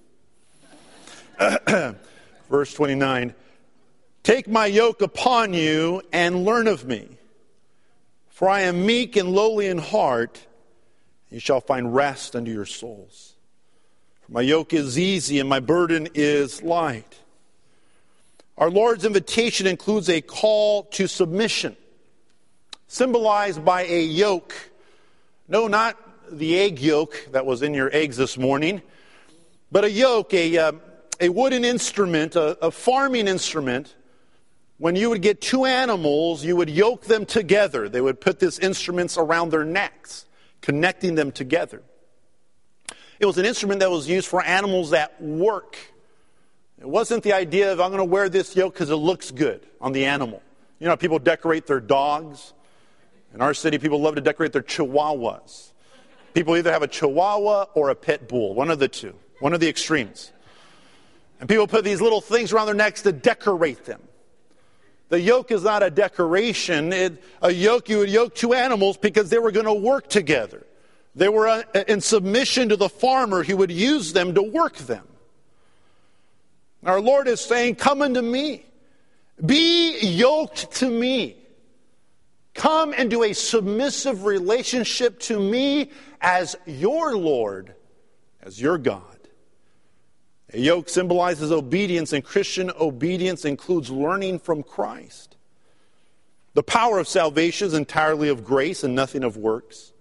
verse 2.49 2.73
29 2.75 3.35
Take 4.23 4.49
my 4.49 4.67
yoke 4.67 5.03
upon 5.03 5.53
you 5.53 6.01
and 6.13 6.45
learn 6.45 6.67
of 6.67 6.87
me, 6.87 7.09
for 8.31 8.49
I 8.49 8.63
am 8.63 8.87
meek 8.87 9.17
and 9.17 9.31
lowly 9.31 9.67
in 9.67 9.79
heart, 9.79 10.41
and 11.29 11.35
you 11.35 11.41
shall 11.41 11.61
find 11.61 11.95
rest 11.95 12.35
unto 12.35 12.51
your 12.51 12.65
souls. 12.65 13.35
For 14.23 14.33
my 14.33 14.41
yoke 14.41 14.73
is 14.73 14.99
easy 14.99 15.41
and 15.41 15.49
my 15.49 15.61
burden 15.61 16.09
is 16.15 16.63
light. 16.63 17.21
Our 18.57 18.71
Lord's 18.71 19.05
invitation 19.05 19.67
includes 19.67 20.09
a 20.09 20.21
call 20.21 20.85
to 20.85 21.07
submission, 21.07 21.77
symbolized 22.87 23.65
by 23.65 23.85
a 23.85 24.01
yoke. 24.01 24.55
No, 25.49 25.67
not 25.67 25.99
the 26.31 26.59
egg 26.59 26.79
yolk 26.79 27.29
that 27.33 27.45
was 27.45 27.63
in 27.63 27.75
your 27.75 27.95
eggs 27.95 28.17
this 28.17 28.39
morning, 28.39 28.81
but 29.71 29.85
a 29.85 29.91
yoke, 29.91 30.33
a, 30.33 30.57
uh, 30.57 30.73
a 31.21 31.29
wooden 31.29 31.65
instrument, 31.65 32.37
a, 32.37 32.59
a 32.65 32.71
farming 32.71 33.29
instrument, 33.29 33.95
when 34.79 34.97
you 34.97 35.11
would 35.11 35.23
get 35.23 35.41
two 35.41 35.65
animals, 35.65 36.45
you 36.45 36.57
would 36.57 36.69
yoke 36.69 37.05
them 37.05 37.27
together. 37.27 37.89
They 37.89 38.01
would 38.01 38.21
put 38.21 38.41
these 38.41 38.59
instruments 38.59 39.17
around 39.17 39.51
their 39.51 39.65
necks, 39.65 40.27
connecting 40.61 41.15
them 41.15 41.33
together. 41.33 41.83
It 43.21 43.27
was 43.27 43.39
an 43.39 43.45
instrument 43.45 43.81
that 43.81 43.91
was 43.91 44.09
used 44.09 44.27
for 44.27 44.43
animals 44.43 44.91
that 44.91 45.23
work. 45.23 45.79
It 46.81 46.89
wasn't 46.89 47.23
the 47.23 47.33
idea 47.33 47.73
of, 47.73 47.81
I'm 47.81 47.91
going 47.91 47.99
to 47.99 48.05
wear 48.05 48.29
this 48.29 48.57
yoke 48.57 48.75
because 48.75 48.91
it 48.91 48.97
looks 48.97 49.31
good 49.31 49.65
on 49.81 49.93
the 49.93 50.07
animal. 50.07 50.43
You 50.81 50.89
know, 50.89 50.97
people 50.97 51.19
decorate 51.19 51.67
their 51.67 51.81
dogs. 51.81 52.53
In 53.33 53.41
our 53.41 53.55
city, 53.55 53.79
people 53.79 54.01
love 54.01 54.17
to 54.17 54.21
decorate 54.21 54.53
their 54.53 54.63
chihuahuas. 54.63 55.71
People 56.35 56.57
either 56.57 56.73
have 56.73 56.83
a 56.83 56.89
chihuahua 56.89 57.67
or 57.75 57.91
a 57.91 57.95
pit 57.95 58.29
bull, 58.29 58.55
one 58.55 58.71
of 58.71 58.81
the 58.81 58.89
two, 58.89 59.15
one 59.39 59.55
of 59.55 59.61
the 59.61 59.69
extremes. 59.69 60.33
And 61.41 61.49
people 61.49 61.67
put 61.67 61.85
these 61.85 62.01
little 62.01 62.21
things 62.21 62.53
around 62.53 62.67
their 62.67 62.75
necks 62.75 63.03
to 63.03 63.13
decorate 63.13 63.85
them. 63.85 64.01
The 65.09 65.21
yoke 65.21 65.51
is 65.51 65.63
not 65.63 65.83
a 65.83 65.91
decoration. 65.91 66.93
It, 66.93 67.23
a 67.43 67.51
yoke, 67.51 67.89
you 67.89 67.99
would 67.99 68.11
yoke 68.11 68.35
two 68.35 68.55
animals 68.55 68.97
because 68.97 69.31
they 69.31 69.39
were 69.39 69.53
going 69.53 69.67
to 69.67 69.75
work 69.75 70.09
together. 70.09 70.67
They 71.15 71.29
were 71.29 71.47
uh, 71.47 71.63
in 71.87 72.01
submission 72.01 72.71
to 72.71 72.77
the 72.77 72.89
farmer. 72.89 73.43
He 73.43 73.55
would 73.55 73.71
use 73.71 74.13
them 74.13 74.35
to 74.35 74.43
work 74.43 74.77
them. 74.77 75.07
Our 76.85 77.01
Lord 77.01 77.29
is 77.29 77.41
saying, 77.41 77.77
Come 77.77 78.03
unto 78.03 78.21
me. 78.21 78.65
Be 79.45 79.99
yoked 80.01 80.73
to 80.77 80.89
me. 80.89 81.37
Come 82.55 82.95
into 82.95 83.25
a 83.25 83.33
submissive 83.33 84.25
relationship 84.25 85.19
to 85.21 85.39
me 85.39 85.91
as 86.21 86.57
your 86.67 87.17
Lord, 87.17 87.75
as 88.43 88.61
your 88.61 88.79
God. 88.79 89.14
A 90.55 90.61
yoke 90.61 90.89
symbolizes 90.89 91.51
obedience, 91.51 92.13
and 92.13 92.25
Christian 92.25 92.71
obedience 92.79 93.45
includes 93.45 93.91
learning 93.91 94.39
from 94.39 94.63
Christ. 94.63 95.37
The 96.55 96.63
power 96.63 97.01
of 97.01 97.09
salvation 97.09 97.67
is 97.67 97.75
entirely 97.75 98.29
of 98.29 98.45
grace 98.45 98.85
and 98.85 98.95
nothing 98.95 99.25
of 99.25 99.37
works. 99.37 99.93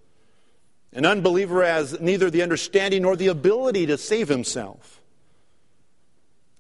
An 0.94 1.08
unbeliever 1.08 1.66
has 1.66 2.00
neither 2.00 2.30
the 2.30 2.44
understanding 2.44 3.02
nor 3.02 3.16
the 3.16 3.30
ability 3.30 3.88
to 3.88 3.98
save 3.98 4.30
himself. 4.30 5.02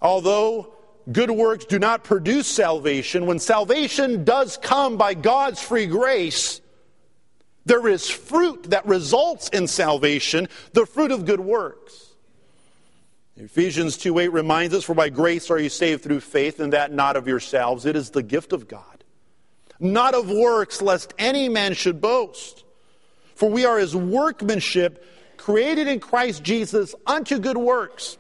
Although 0.02 0.74
good 1.12 1.30
works 1.30 1.66
do 1.66 1.78
not 1.78 2.04
produce 2.04 2.48
salvation, 2.48 3.28
when 3.28 3.38
salvation 3.38 4.24
does 4.24 4.58
come 4.58 4.98
by 4.98 5.14
God's 5.14 5.62
free 5.62 5.86
grace, 5.86 6.62
there 7.68 7.88
is 7.88 8.10
fruit 8.10 8.72
that 8.72 8.88
results 8.88 9.50
in 9.50 9.68
salvation, 9.68 10.50
the 10.72 10.88
fruit 10.88 11.12
of 11.12 11.26
good 11.26 11.40
works. 11.40 12.13
Ephesians 13.36 13.98
2 13.98 14.20
8 14.20 14.28
reminds 14.30 14.76
us, 14.76 14.84
For 14.84 14.94
by 14.94 15.10
grace 15.10 15.50
are 15.50 15.60
you 15.60 15.70
saved 15.70 16.04
through 16.04 16.20
faith, 16.20 16.60
and 16.60 16.74
that 16.74 16.92
not 16.92 17.16
of 17.16 17.28
yourselves. 17.28 17.86
It 17.86 17.96
is 17.96 18.12
the 18.12 18.24
gift 18.24 18.54
of 18.54 18.68
God, 18.68 19.04
not 19.80 20.14
of 20.14 20.30
works, 20.30 20.82
lest 20.82 21.14
any 21.18 21.50
man 21.50 21.74
should 21.74 22.00
boast. 22.00 22.64
For 23.36 23.50
we 23.50 23.66
are 23.66 23.80
his 23.80 23.96
workmanship, 23.96 25.06
created 25.38 25.88
in 25.88 26.00
Christ 26.00 26.44
Jesus 26.44 26.94
unto 27.08 27.40
good 27.40 27.58
works, 27.58 28.18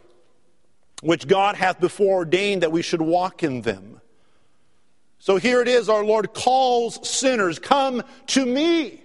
which 1.03 1.28
God 1.28 1.55
hath 1.55 1.80
before 1.80 2.16
ordained 2.16 2.64
that 2.64 2.72
we 2.72 2.82
should 2.82 3.01
walk 3.01 3.43
in 3.43 3.61
them. 3.61 4.01
So 5.20 5.38
here 5.38 5.61
it 5.61 5.68
is, 5.68 5.89
our 5.89 6.03
Lord 6.03 6.34
calls 6.34 7.07
sinners, 7.07 7.59
Come 7.59 8.01
to 8.28 8.45
me. 8.45 8.99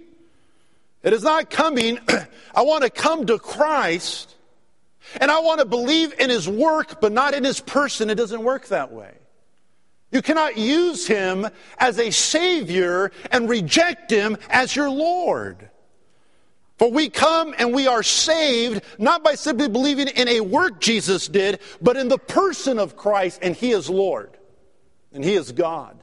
It 1.03 1.13
is 1.13 1.23
not 1.23 1.49
coming, 1.49 1.99
I 2.55 2.63
want 2.63 2.83
to 2.83 2.89
come 2.89 3.27
to 3.27 3.37
Christ 3.37 4.35
and 5.19 5.31
I 5.31 5.39
want 5.39 5.59
to 5.59 5.65
believe 5.65 6.13
in 6.19 6.29
his 6.29 6.47
work, 6.47 7.01
but 7.01 7.11
not 7.11 7.33
in 7.33 7.43
his 7.43 7.59
person. 7.59 8.09
It 8.09 8.15
doesn't 8.15 8.43
work 8.43 8.67
that 8.67 8.91
way. 8.91 9.13
You 10.11 10.21
cannot 10.21 10.57
use 10.57 11.05
him 11.05 11.47
as 11.77 11.99
a 11.99 12.11
savior 12.11 13.11
and 13.31 13.47
reject 13.47 14.11
him 14.11 14.37
as 14.49 14.75
your 14.75 14.89
Lord. 14.89 15.69
For 16.79 16.89
we 16.89 17.09
come 17.09 17.53
and 17.57 17.73
we 17.73 17.87
are 17.87 18.03
saved 18.03 18.83
not 18.97 19.23
by 19.23 19.35
simply 19.35 19.67
believing 19.67 20.07
in 20.07 20.27
a 20.29 20.39
work 20.39 20.79
Jesus 20.79 21.27
did, 21.27 21.59
but 21.81 21.97
in 21.97 22.07
the 22.07 22.17
person 22.17 22.79
of 22.79 22.95
Christ, 22.95 23.39
and 23.41 23.55
he 23.55 23.71
is 23.71 23.89
Lord, 23.89 24.37
and 25.13 25.23
he 25.23 25.35
is 25.35 25.51
God. 25.51 25.99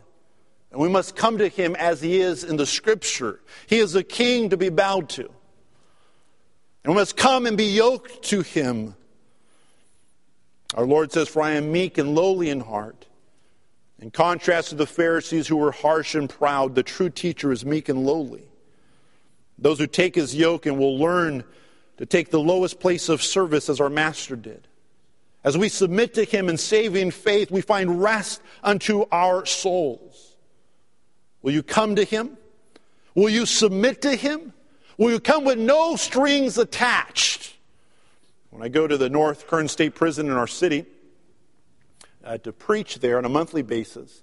And 0.71 0.81
we 0.81 0.89
must 0.89 1.17
come 1.17 1.39
to 1.39 1.49
him 1.49 1.75
as 1.77 2.03
he 2.03 2.21
is 2.21 2.45
in 2.45 2.57
the 2.57 2.67
scripture. 2.67 3.41
He 3.67 3.79
is 3.79 3.95
a 3.95 4.05
king 4.05 4.51
to 4.51 4.59
be 4.59 4.69
bowed 4.69 5.09
to. 5.11 5.31
And 6.87 6.95
we 6.95 7.01
must 7.01 7.17
come 7.17 7.47
and 7.47 7.57
be 7.57 7.65
yoked 7.65 8.23
to 8.27 8.43
him. 8.43 8.95
Our 10.75 10.87
Lord 10.87 11.11
says, 11.11 11.27
For 11.27 11.43
I 11.43 11.55
am 11.55 11.73
meek 11.73 11.99
and 11.99 12.15
lowly 12.15 12.49
in 12.49 12.61
heart. 12.61 13.07
In 13.99 14.13
contrast 14.13 14.69
to 14.69 14.77
the 14.77 14.87
Pharisees 14.87 15.49
who 15.49 15.57
were 15.57 15.73
harsh 15.73 16.15
and 16.15 16.31
proud, 16.31 16.77
the 16.77 16.85
true 16.85 17.11
teacher 17.11 17.51
is 17.51 17.67
meek 17.67 17.89
and 17.89 18.07
lowly. 18.07 18.45
Those 19.59 19.81
who 19.81 19.89
take 19.89 20.15
his 20.15 20.37
yoke 20.37 20.65
and 20.65 20.79
will 20.79 20.97
learn 20.97 21.43
to 21.97 22.07
take 22.07 22.31
the 22.31 22.39
lowest 22.39 22.79
place 22.79 23.09
of 23.09 23.21
service 23.21 23.69
as 23.69 23.81
our 23.81 23.91
Master 23.91 24.37
did. 24.37 24.69
As 25.43 25.59
we 25.59 25.69
submit 25.69 26.15
to 26.15 26.23
him 26.23 26.49
in 26.49 26.57
saving 26.57 27.11
faith, 27.11 27.51
we 27.51 27.63
find 27.63 28.01
rest 28.01 28.41
unto 28.63 29.07
our 29.11 29.45
souls. 29.45 30.37
Will 31.43 31.53
you 31.53 31.65
come 31.65 31.97
to 31.97 32.05
him? 32.05 32.37
Will 33.17 33.31
you 33.31 33.45
submit 33.45 34.03
to 34.03 34.15
him? 34.15 34.53
Will 34.99 35.11
you 35.11 35.21
come 35.21 35.45
with 35.45 35.59
no 35.59 35.97
strings 35.97 36.57
attached? 36.57 37.57
When 38.51 38.63
I 38.63 38.69
go 38.69 38.87
to 38.87 38.97
the 38.97 39.11
North 39.11 39.47
Kern 39.47 39.69
State 39.69 39.95
Prison 39.95 40.27
in 40.27 40.33
our 40.33 40.47
city 40.47 40.87
uh, 42.25 42.39
to 42.39 42.53
preach 42.53 43.01
there 43.01 43.19
on 43.19 43.27
a 43.27 43.29
monthly 43.29 43.63
basis, 43.63 44.23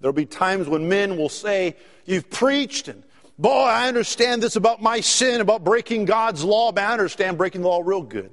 there'll 0.00 0.14
be 0.14 0.24
times 0.24 0.68
when 0.68 0.88
men 0.88 1.18
will 1.18 1.28
say, 1.28 1.76
You've 2.06 2.30
preached, 2.30 2.88
and 2.88 3.02
boy, 3.38 3.50
I 3.50 3.88
understand 3.88 4.42
this 4.42 4.56
about 4.56 4.80
my 4.80 5.00
sin, 5.00 5.42
about 5.42 5.64
breaking 5.64 6.06
God's 6.06 6.42
law, 6.42 6.72
but 6.72 6.84
I 6.84 6.92
understand 6.92 7.36
breaking 7.36 7.60
the 7.60 7.68
law 7.68 7.82
real 7.84 8.02
good. 8.02 8.30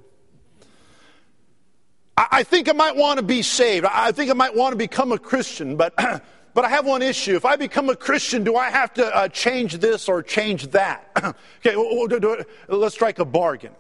I, 2.16 2.28
I 2.32 2.44
think 2.44 2.70
I 2.70 2.74
might 2.74 2.96
want 2.96 3.18
to 3.18 3.26
be 3.26 3.42
saved. 3.42 3.86
I 3.86 4.14
think 4.14 4.32
I 4.32 4.34
might 4.34 4.56
want 4.56 4.72
to 4.72 4.78
become 4.78 5.12
a 5.12 5.20
Christian, 5.20 5.76
but 5.76 5.94
But 6.56 6.64
I 6.64 6.70
have 6.70 6.86
one 6.86 7.02
issue. 7.02 7.36
If 7.36 7.44
I 7.44 7.58
become 7.58 7.90
a 7.90 7.98
Christian, 7.98 8.46
do 8.46 8.56
I 8.56 8.70
have 8.70 8.94
to 8.94 9.06
uh, 9.06 9.28
change 9.28 9.78
this 9.80 10.08
or 10.08 10.24
change 10.24 10.68
that? 10.68 11.36
okay, 11.66 12.46
let's 12.70 12.96
strike 12.96 13.20
a 13.20 13.26
bargain. 13.26 13.74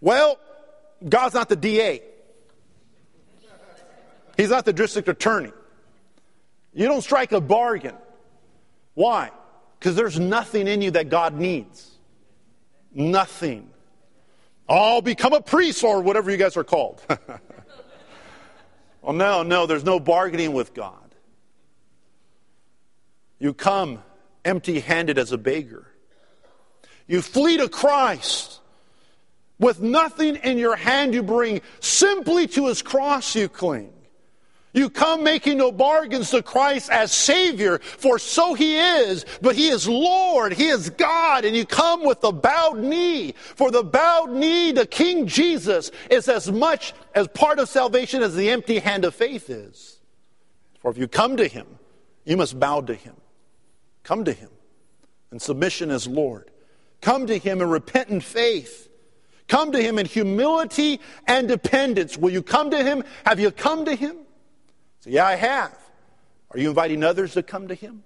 Well, 0.00 0.38
God's 1.06 1.34
not 1.34 1.48
the 1.48 1.56
DA. 1.56 2.00
He's 4.36 4.50
not 4.50 4.64
the 4.64 4.72
district 4.72 5.08
attorney. 5.08 5.50
You 6.72 6.86
don't 6.86 7.02
strike 7.02 7.32
a 7.32 7.40
bargain. 7.40 7.96
Why? 8.94 9.32
Because 9.80 9.96
there's 9.96 10.20
nothing 10.20 10.68
in 10.68 10.80
you 10.80 10.92
that 10.92 11.08
God 11.08 11.34
needs. 11.34 11.90
Nothing. 12.94 13.68
I'll 14.68 15.02
become 15.02 15.32
a 15.32 15.40
priest 15.40 15.82
or 15.82 16.02
whatever 16.02 16.30
you 16.30 16.36
guys 16.36 16.56
are 16.56 16.62
called. 16.62 17.02
Oh, 19.08 19.12
no, 19.12 19.42
no, 19.42 19.64
there's 19.64 19.84
no 19.84 19.98
bargaining 19.98 20.52
with 20.52 20.74
God. 20.74 21.14
You 23.38 23.54
come 23.54 24.02
empty 24.44 24.80
handed 24.80 25.16
as 25.16 25.32
a 25.32 25.38
beggar. 25.38 25.86
You 27.06 27.22
flee 27.22 27.56
to 27.56 27.70
Christ. 27.70 28.60
With 29.58 29.80
nothing 29.80 30.36
in 30.36 30.58
your 30.58 30.76
hand 30.76 31.14
you 31.14 31.22
bring, 31.22 31.62
simply 31.80 32.46
to 32.48 32.66
his 32.66 32.82
cross 32.82 33.34
you 33.34 33.48
cling. 33.48 33.94
You 34.74 34.90
come 34.90 35.24
making 35.24 35.58
no 35.58 35.72
bargains 35.72 36.30
to 36.30 36.42
Christ 36.42 36.90
as 36.90 37.10
Savior, 37.10 37.78
for 37.78 38.18
so 38.18 38.54
He 38.54 38.78
is, 38.78 39.24
but 39.40 39.56
He 39.56 39.68
is 39.68 39.88
Lord, 39.88 40.52
He 40.52 40.68
is 40.68 40.90
God, 40.90 41.44
and 41.44 41.56
you 41.56 41.64
come 41.64 42.04
with 42.04 42.20
the 42.20 42.32
bowed 42.32 42.78
knee. 42.78 43.32
For 43.32 43.70
the 43.70 43.82
bowed 43.82 44.30
knee 44.30 44.72
to 44.74 44.86
King 44.86 45.26
Jesus 45.26 45.90
is 46.10 46.28
as 46.28 46.52
much 46.52 46.92
as 47.14 47.28
part 47.28 47.58
of 47.58 47.68
salvation 47.68 48.22
as 48.22 48.34
the 48.34 48.50
empty 48.50 48.78
hand 48.78 49.04
of 49.04 49.14
faith 49.14 49.48
is. 49.48 49.98
For 50.80 50.90
if 50.90 50.98
you 50.98 51.08
come 51.08 51.38
to 51.38 51.48
Him, 51.48 51.66
you 52.24 52.36
must 52.36 52.60
bow 52.60 52.82
to 52.82 52.94
Him. 52.94 53.14
Come 54.02 54.24
to 54.26 54.32
Him 54.32 54.50
in 55.32 55.40
submission 55.40 55.90
as 55.90 56.06
Lord. 56.06 56.50
Come 57.00 57.26
to 57.26 57.38
Him 57.38 57.62
in 57.62 57.70
repentant 57.70 58.22
faith. 58.22 58.88
Come 59.48 59.72
to 59.72 59.82
Him 59.82 59.98
in 59.98 60.04
humility 60.04 61.00
and 61.26 61.48
dependence. 61.48 62.18
Will 62.18 62.30
you 62.30 62.42
come 62.42 62.70
to 62.70 62.84
Him? 62.84 63.02
Have 63.24 63.40
you 63.40 63.50
come 63.50 63.86
to 63.86 63.94
Him? 63.94 64.18
So, 65.00 65.10
yeah, 65.10 65.26
I 65.26 65.36
have. 65.36 65.76
Are 66.50 66.58
you 66.58 66.68
inviting 66.68 67.04
others 67.04 67.34
to 67.34 67.42
come 67.42 67.68
to 67.68 67.74
Him? 67.74 68.02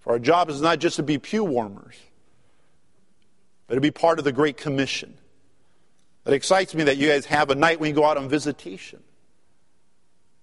For 0.00 0.12
our 0.12 0.18
job 0.18 0.50
is 0.50 0.60
not 0.60 0.78
just 0.78 0.96
to 0.96 1.02
be 1.02 1.18
pew 1.18 1.44
warmers, 1.44 1.96
but 3.66 3.74
to 3.74 3.80
be 3.80 3.90
part 3.90 4.18
of 4.18 4.24
the 4.24 4.32
Great 4.32 4.56
Commission. 4.56 5.14
It 6.26 6.32
excites 6.34 6.74
me 6.74 6.84
that 6.84 6.98
you 6.98 7.08
guys 7.08 7.26
have 7.26 7.50
a 7.50 7.54
night 7.54 7.80
when 7.80 7.88
you 7.88 7.94
go 7.94 8.04
out 8.04 8.16
on 8.16 8.28
visitation. 8.28 9.02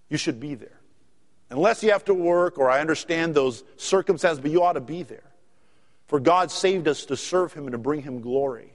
You 0.10 0.18
should 0.18 0.40
be 0.40 0.56
there. 0.56 0.80
Unless 1.50 1.84
you 1.84 1.92
have 1.92 2.06
to 2.06 2.14
work, 2.14 2.58
or 2.58 2.70
I 2.70 2.80
understand 2.80 3.36
those 3.36 3.64
circumstances, 3.78 4.40
but 4.40 4.52
you 4.52 4.64
ought 4.64 4.74
to 4.74 4.82
be 4.82 5.04
there. 5.04 5.32
For 6.08 6.20
God 6.20 6.52
saved 6.52 6.88
us 6.88 7.06
to 7.06 7.18
serve 7.18 7.54
Him 7.54 7.64
and 7.64 7.72
to 7.74 7.78
bring 7.78 8.02
Him 8.02 8.22
glory. 8.22 8.74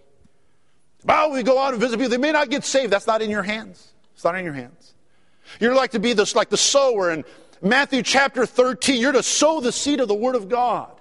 Well, 1.05 1.33
we 1.33 1.43
go 1.43 1.59
out 1.59 1.73
and 1.73 1.81
visit 1.81 1.97
people, 1.97 2.11
they 2.11 2.19
may 2.19 2.33
not 2.33 2.51
get 2.51 2.65
saved. 2.65 2.93
That's 2.93 3.07
not 3.07 3.23
in 3.23 3.31
your 3.31 3.43
hands. 3.43 3.93
It's 4.15 4.25
not 4.25 4.37
in 4.37 4.45
your 4.45 4.55
hands. 4.55 4.95
You're 5.59 5.75
like 5.75 5.93
to 5.93 5.99
be 5.99 6.13
this, 6.13 6.35
like 6.35 6.51
the 6.51 6.57
sower 6.57 7.11
in 7.11 7.25
Matthew 7.63 8.03
chapter 8.03 8.47
13. 8.47 9.01
You're 9.01 9.13
to 9.13 9.23
sow 9.23 9.61
the 9.61 9.73
seed 9.73 10.01
of 10.01 10.09
the 10.09 10.15
Word 10.15 10.35
of 10.35 10.49
God. 10.49 10.93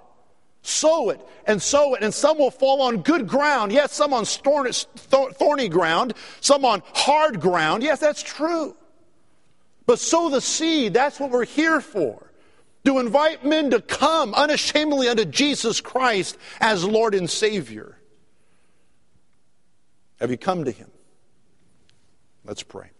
Sow 0.62 1.10
it 1.10 1.20
and 1.46 1.60
sow 1.60 1.94
it, 1.94 2.02
and 2.02 2.12
some 2.12 2.38
will 2.38 2.50
fall 2.50 2.82
on 2.82 3.02
good 3.02 3.26
ground. 3.26 3.72
Yes, 3.72 3.92
some 3.92 4.12
on 4.12 4.24
thorny 4.26 5.68
ground, 5.68 6.14
some 6.40 6.64
on 6.64 6.82
hard 6.94 7.40
ground. 7.40 7.82
Yes, 7.82 8.00
that's 8.00 8.22
true. 8.22 8.76
But 9.86 9.98
sow 9.98 10.28
the 10.28 10.40
seed. 10.40 10.92
That's 10.92 11.18
what 11.18 11.30
we're 11.30 11.46
here 11.46 11.80
for. 11.80 12.30
To 12.84 12.98
invite 12.98 13.44
men 13.44 13.70
to 13.70 13.80
come 13.80 14.34
unashamedly 14.34 15.08
unto 15.08 15.24
Jesus 15.24 15.80
Christ 15.80 16.36
as 16.60 16.84
Lord 16.84 17.14
and 17.14 17.28
Savior. 17.28 17.98
Have 20.20 20.30
you 20.30 20.36
come 20.36 20.64
to 20.64 20.70
Him? 20.70 20.90
Let's 22.44 22.62
pray. 22.62 22.90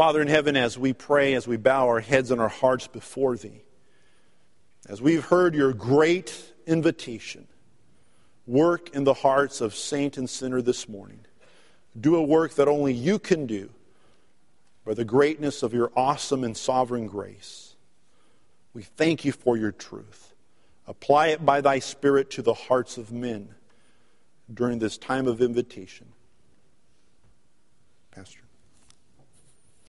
Father 0.00 0.22
in 0.22 0.28
heaven, 0.28 0.56
as 0.56 0.78
we 0.78 0.94
pray, 0.94 1.34
as 1.34 1.46
we 1.46 1.58
bow 1.58 1.86
our 1.86 2.00
heads 2.00 2.30
and 2.30 2.40
our 2.40 2.48
hearts 2.48 2.86
before 2.86 3.36
Thee, 3.36 3.60
as 4.88 5.02
we've 5.02 5.26
heard 5.26 5.54
your 5.54 5.74
great 5.74 6.54
invitation, 6.66 7.46
work 8.46 8.88
in 8.94 9.04
the 9.04 9.12
hearts 9.12 9.60
of 9.60 9.74
saint 9.74 10.16
and 10.16 10.30
sinner 10.30 10.62
this 10.62 10.88
morning. 10.88 11.20
Do 12.00 12.16
a 12.16 12.22
work 12.22 12.54
that 12.54 12.66
only 12.66 12.94
you 12.94 13.18
can 13.18 13.44
do 13.44 13.68
by 14.86 14.94
the 14.94 15.04
greatness 15.04 15.62
of 15.62 15.74
your 15.74 15.92
awesome 15.94 16.44
and 16.44 16.56
sovereign 16.56 17.06
grace. 17.06 17.74
We 18.72 18.84
thank 18.84 19.26
you 19.26 19.32
for 19.32 19.58
your 19.58 19.70
truth. 19.70 20.32
Apply 20.86 21.26
it 21.26 21.44
by 21.44 21.60
thy 21.60 21.78
Spirit 21.78 22.30
to 22.30 22.40
the 22.40 22.54
hearts 22.54 22.96
of 22.96 23.12
men 23.12 23.50
during 24.50 24.78
this 24.78 24.96
time 24.96 25.26
of 25.26 25.42
invitation. 25.42 26.06